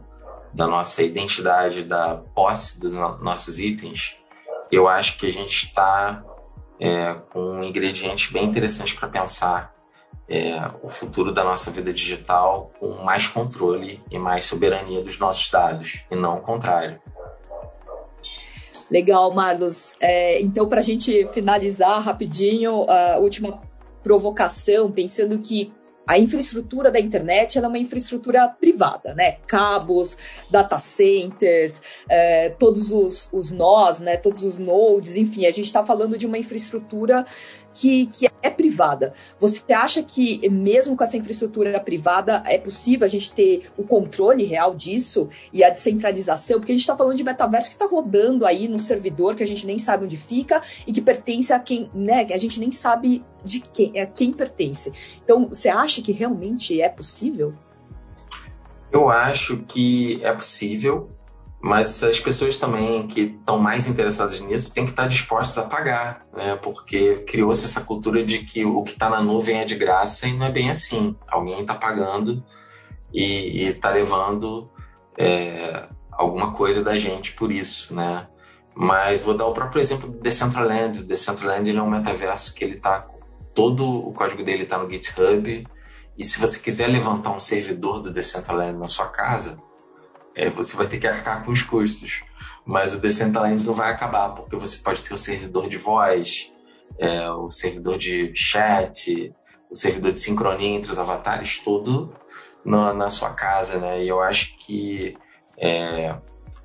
da 0.54 0.68
nossa 0.68 1.02
identidade, 1.02 1.84
da 1.84 2.18
posse 2.36 2.80
dos 2.80 2.94
nossos 2.94 3.58
itens, 3.58 4.20
eu 4.72 4.88
acho 4.88 5.18
que 5.18 5.28
a 5.28 5.32
gente 5.32 5.68
está 5.68 6.24
é, 6.80 7.14
com 7.32 7.40
um 7.40 7.64
ingrediente 7.64 8.32
bem 8.32 8.46
interessante 8.46 8.96
para 8.96 9.08
pensar 9.08 9.76
é, 10.28 10.60
o 10.84 10.90
futuro 10.90 11.32
da 11.32 11.44
nossa 11.44 11.72
vida 11.72 11.92
digital 11.92 12.72
com 12.80 13.04
mais 13.04 13.28
controle 13.28 14.02
e 14.12 14.20
mais 14.20 14.46
soberania 14.46 15.02
dos 15.02 15.18
nossos 15.18 15.50
dados, 15.50 16.04
e 16.10 16.16
não 16.16 16.38
o 16.38 16.42
contrário. 16.42 17.02
Legal, 18.92 19.34
Marlos. 19.34 19.96
É, 20.00 20.42
então, 20.42 20.68
para 20.68 20.80
a 20.80 20.84
gente 20.84 21.28
finalizar 21.28 22.02
rapidinho, 22.02 22.86
a 22.90 23.18
última 23.18 23.62
provocação, 24.04 24.92
pensando 24.92 25.38
que 25.40 25.72
a 26.10 26.18
infraestrutura 26.18 26.90
da 26.90 27.00
internet 27.00 27.60
é 27.60 27.68
uma 27.68 27.78
infraestrutura 27.78 28.48
privada, 28.48 29.14
né? 29.14 29.34
Cabos, 29.46 30.18
data 30.50 30.80
centers, 30.80 31.84
é, 32.10 32.50
todos 32.50 32.92
os, 32.92 33.30
os 33.32 33.52
nós, 33.52 34.00
né? 34.00 34.18
Todos 34.18 34.44
os 34.44 34.58
nodes, 34.58 35.18
enfim, 35.18 35.46
a 35.46 35.52
gente 35.52 35.66
está 35.66 35.86
falando 35.86 36.18
de 36.18 36.26
uma 36.26 36.40
infraestrutura 36.40 37.28
que, 37.74 38.08
que 38.08 38.30
é 38.42 38.50
privada. 38.50 39.14
Você 39.40 39.74
acha 39.74 40.04
que, 40.04 40.48
mesmo 40.50 40.96
com 40.96 41.04
essa 41.04 41.18
infraestrutura 41.18 41.80
privada, 41.80 42.44
é 42.46 42.58
possível 42.58 43.06
a 43.06 43.10
gente 43.10 43.32
ter 43.32 43.70
o 43.78 43.84
controle 43.84 44.44
real 44.44 44.76
disso 44.76 45.30
e 45.54 45.64
a 45.64 45.70
descentralização? 45.70 46.60
Porque 46.60 46.72
a 46.72 46.76
gente 46.76 46.82
está 46.82 46.96
falando 46.96 47.16
de 47.16 47.24
metaverso 47.24 47.70
que 47.70 47.76
está 47.76 47.86
rodando 47.86 48.46
aí 48.46 48.68
no 48.68 48.80
servidor 48.80 49.36
que 49.36 49.44
a 49.44 49.48
gente 49.48 49.66
nem 49.66 49.78
sabe 49.78 50.06
onde 50.06 50.18
fica 50.18 50.62
e 50.86 50.92
que 50.92 51.02
pertence 51.02 51.54
a 51.54 51.60
quem, 51.60 51.90
né? 51.94 52.28
A 52.32 52.38
gente 52.38 52.60
nem 52.60 52.72
sabe 52.72 53.24
de 53.44 53.60
quem, 53.60 54.00
a 54.00 54.06
quem 54.06 54.32
pertence. 54.32 54.92
Então, 55.24 55.48
você 55.48 55.70
acha 55.70 56.02
que 56.02 56.12
realmente 56.12 56.82
é 56.82 56.90
possível? 56.90 57.54
Eu 58.92 59.10
acho 59.10 59.58
que 59.68 60.20
é 60.24 60.34
possível, 60.34 61.12
mas 61.62 62.02
as 62.04 62.20
pessoas 62.20 62.58
também 62.58 63.06
que 63.08 63.22
estão 63.22 63.60
mais 63.60 63.88
interessadas 63.88 64.40
nisso 64.40 64.74
têm 64.74 64.86
que 64.86 64.92
estar 64.92 65.08
dispostas 65.08 65.58
a 65.58 65.68
pagar, 65.68 66.26
né? 66.34 66.56
porque 66.56 67.18
criou-se 67.28 67.66
essa 67.66 67.82
cultura 67.82 68.26
de 68.26 68.40
que 68.40 68.66
o 68.66 68.84
que 68.84 68.92
está 68.92 69.10
na 69.10 69.22
nuvem 69.22 69.60
é 69.60 69.66
de 69.66 69.76
graça 69.76 70.26
e 70.28 70.34
não 70.34 70.46
é 70.46 70.52
bem 70.52 70.70
assim. 70.70 71.16
Alguém 71.28 71.62
está 71.62 71.76
pagando 71.76 72.44
e 73.14 73.68
está 73.68 73.90
levando 73.90 74.70
é, 75.18 75.88
alguma 76.12 76.54
coisa 76.54 76.82
da 76.82 76.98
gente 76.98 77.34
por 77.34 77.52
isso, 77.52 77.94
né? 77.94 78.28
Mas 78.74 79.22
vou 79.22 79.36
dar 79.36 79.46
o 79.46 79.54
próprio 79.54 79.82
exemplo 79.82 80.08
do 80.08 80.20
Decentraland. 80.20 81.00
O 81.00 81.04
Decentraland 81.04 81.70
ele 81.70 81.80
é 81.80 81.82
um 81.82 81.90
metaverso 81.90 82.56
que 82.56 82.64
ele 82.64 82.78
está 82.78 83.06
todo 83.54 84.08
o 84.08 84.14
código 84.14 84.44
dele 84.44 84.64
está 84.64 84.78
no 84.78 84.90
GitHub 84.90 85.68
e 86.18 86.24
se 86.24 86.40
você 86.40 86.60
quiser 86.60 86.88
levantar 86.88 87.32
um 87.32 87.40
servidor 87.40 88.02
do 88.02 88.12
Decentraland 88.12 88.78
na 88.78 88.88
sua 88.88 89.08
casa 89.08 89.62
é, 90.36 90.50
você 90.50 90.76
vai 90.76 90.88
ter 90.88 91.00
que 91.00 91.08
arcar 91.08 91.44
com 91.44 91.52
os 91.52 91.64
custos. 91.64 92.24
Mas 92.66 92.94
o 92.94 93.00
Decentraland 93.00 93.66
não 93.66 93.74
vai 93.74 93.92
acabar, 93.92 94.30
porque 94.30 94.56
você 94.56 94.78
pode 94.84 95.02
ter 95.02 95.14
o 95.14 95.18
servidor 95.18 95.68
de 95.68 95.78
voz, 95.78 96.52
é, 96.98 97.30
o 97.32 97.50
servidor 97.50 97.98
de 97.98 98.32
chat, 98.36 99.34
o 99.70 99.76
servidor 99.76 100.12
de 100.12 100.20
sincronia 100.20 100.70
entre 100.70 100.92
os 100.92 101.00
avatares, 101.00 101.60
tudo 101.60 102.14
na, 102.64 102.94
na 102.94 103.10
sua 103.10 103.34
casa, 103.34 103.80
né? 103.80 104.04
E 104.04 104.08
eu 104.08 104.22
acho 104.22 104.58
que 104.58 105.18
é, 105.58 106.16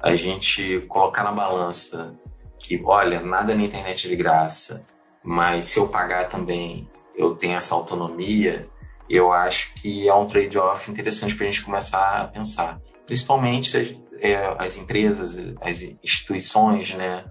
a 0.01 0.15
gente 0.15 0.81
colocar 0.89 1.23
na 1.23 1.33
balança 1.33 2.15
que, 2.59 2.81
olha, 2.85 3.21
nada 3.21 3.55
na 3.55 3.63
internet 3.63 4.07
é 4.07 4.11
de 4.11 4.17
graça, 4.17 4.85
mas 5.23 5.67
se 5.67 5.79
eu 5.79 5.89
pagar 5.89 6.29
também, 6.29 6.89
eu 7.17 7.35
tenho 7.35 7.57
essa 7.57 7.75
autonomia, 7.75 8.69
eu 9.09 9.33
acho 9.33 9.73
que 9.75 10.09
é 10.09 10.15
um 10.15 10.27
trade-off 10.27 10.91
interessante 10.91 11.35
para 11.35 11.47
a 11.47 11.51
gente 11.51 11.65
começar 11.65 12.23
a 12.23 12.27
pensar 12.27 12.81
principalmente 13.07 13.77
as, 13.77 13.97
é, 14.21 14.57
as 14.59 14.77
empresas, 14.77 15.39
as 15.61 15.83
instituições, 16.03 16.93
né? 16.95 17.25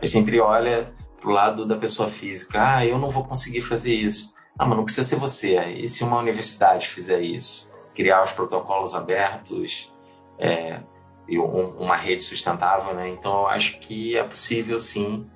A 0.00 0.06
gente 0.06 0.38
olha 0.40 0.92
para 1.20 1.28
o 1.28 1.32
lado 1.32 1.66
da 1.66 1.76
pessoa 1.76 2.08
física. 2.08 2.58
Ah, 2.60 2.86
eu 2.86 2.98
não 2.98 3.10
vou 3.10 3.24
conseguir 3.24 3.62
fazer 3.62 3.92
isso. 3.92 4.32
Ah, 4.58 4.66
mas 4.66 4.76
não 4.76 4.84
precisa 4.84 5.08
ser 5.08 5.16
você. 5.16 5.58
E 5.72 5.88
se 5.88 6.04
uma 6.04 6.18
universidade 6.18 6.88
fizer 6.88 7.20
isso? 7.20 7.70
Criar 7.94 8.22
os 8.22 8.32
protocolos 8.32 8.94
abertos 8.94 9.92
é, 10.38 10.80
e 11.28 11.38
um, 11.38 11.78
uma 11.78 11.96
rede 11.96 12.22
sustentável, 12.22 12.94
né? 12.94 13.08
Então, 13.08 13.40
eu 13.40 13.46
acho 13.48 13.78
que 13.80 14.16
é 14.16 14.22
possível, 14.22 14.78
sim, 14.78 15.28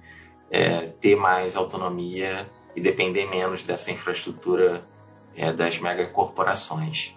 é, 0.51 0.87
ter 1.01 1.17
mais 1.17 1.57
autonomia 1.57 2.51
e 2.75 2.81
depender 2.81 3.27
menos 3.27 3.65
dessa 3.65 3.91
infraestrutura 3.91 4.87
é, 5.37 5.53
das 5.53 5.79
megacorporações. 5.79 7.15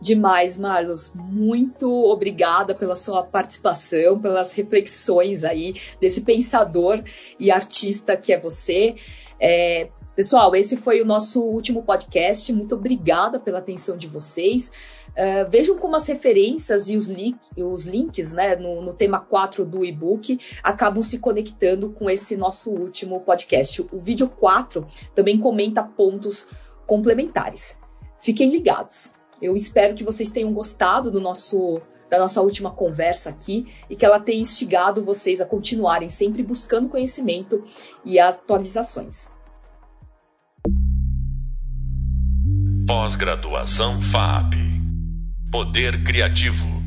Demais, 0.00 0.56
Marlos. 0.56 1.12
Muito 1.14 1.90
obrigada 2.06 2.74
pela 2.74 2.96
sua 2.96 3.22
participação, 3.22 4.18
pelas 4.18 4.52
reflexões 4.54 5.44
aí 5.44 5.74
desse 6.00 6.22
pensador 6.22 7.02
e 7.38 7.50
artista 7.50 8.16
que 8.16 8.32
é 8.32 8.40
você. 8.40 8.96
É, 9.38 9.90
pessoal, 10.16 10.56
esse 10.56 10.78
foi 10.78 11.02
o 11.02 11.04
nosso 11.04 11.42
último 11.42 11.82
podcast. 11.82 12.50
Muito 12.50 12.74
obrigada 12.74 13.38
pela 13.38 13.58
atenção 13.58 13.96
de 13.96 14.06
vocês. 14.06 14.72
Uh, 15.10 15.50
vejam 15.50 15.76
como 15.76 15.96
as 15.96 16.06
referências 16.06 16.88
e 16.88 16.96
os, 16.96 17.08
link, 17.08 17.38
os 17.58 17.84
links 17.84 18.32
né, 18.32 18.56
no, 18.56 18.80
no, 18.80 18.94
tema 18.94 19.18
4 19.18 19.66
do 19.66 19.84
e-book 19.84 20.38
acabam 20.62 21.02
se 21.02 21.18
conectando 21.18 21.90
com 21.90 22.08
esse 22.08 22.36
nosso 22.36 22.70
último 22.70 23.20
podcast. 23.20 23.82
O 23.92 23.98
vídeo 23.98 24.28
4 24.28 24.86
também 25.14 25.38
comenta 25.38 25.82
pontos 25.82 26.48
complementares. 26.86 27.78
Fiquem 28.20 28.50
ligados. 28.50 29.19
Eu 29.40 29.56
espero 29.56 29.94
que 29.94 30.04
vocês 30.04 30.30
tenham 30.30 30.52
gostado 30.52 31.10
do 31.10 31.20
nosso 31.20 31.80
da 32.10 32.18
nossa 32.18 32.42
última 32.42 32.72
conversa 32.72 33.30
aqui 33.30 33.72
e 33.88 33.94
que 33.94 34.04
ela 34.04 34.18
tenha 34.18 34.40
instigado 34.40 35.00
vocês 35.00 35.40
a 35.40 35.46
continuarem 35.46 36.08
sempre 36.08 36.42
buscando 36.42 36.88
conhecimento 36.88 37.62
e 38.04 38.18
atualizações. 38.18 39.28
Pós-graduação 42.84 44.00
FAP 44.00 44.54
Poder 45.52 46.02
Criativo 46.02 46.79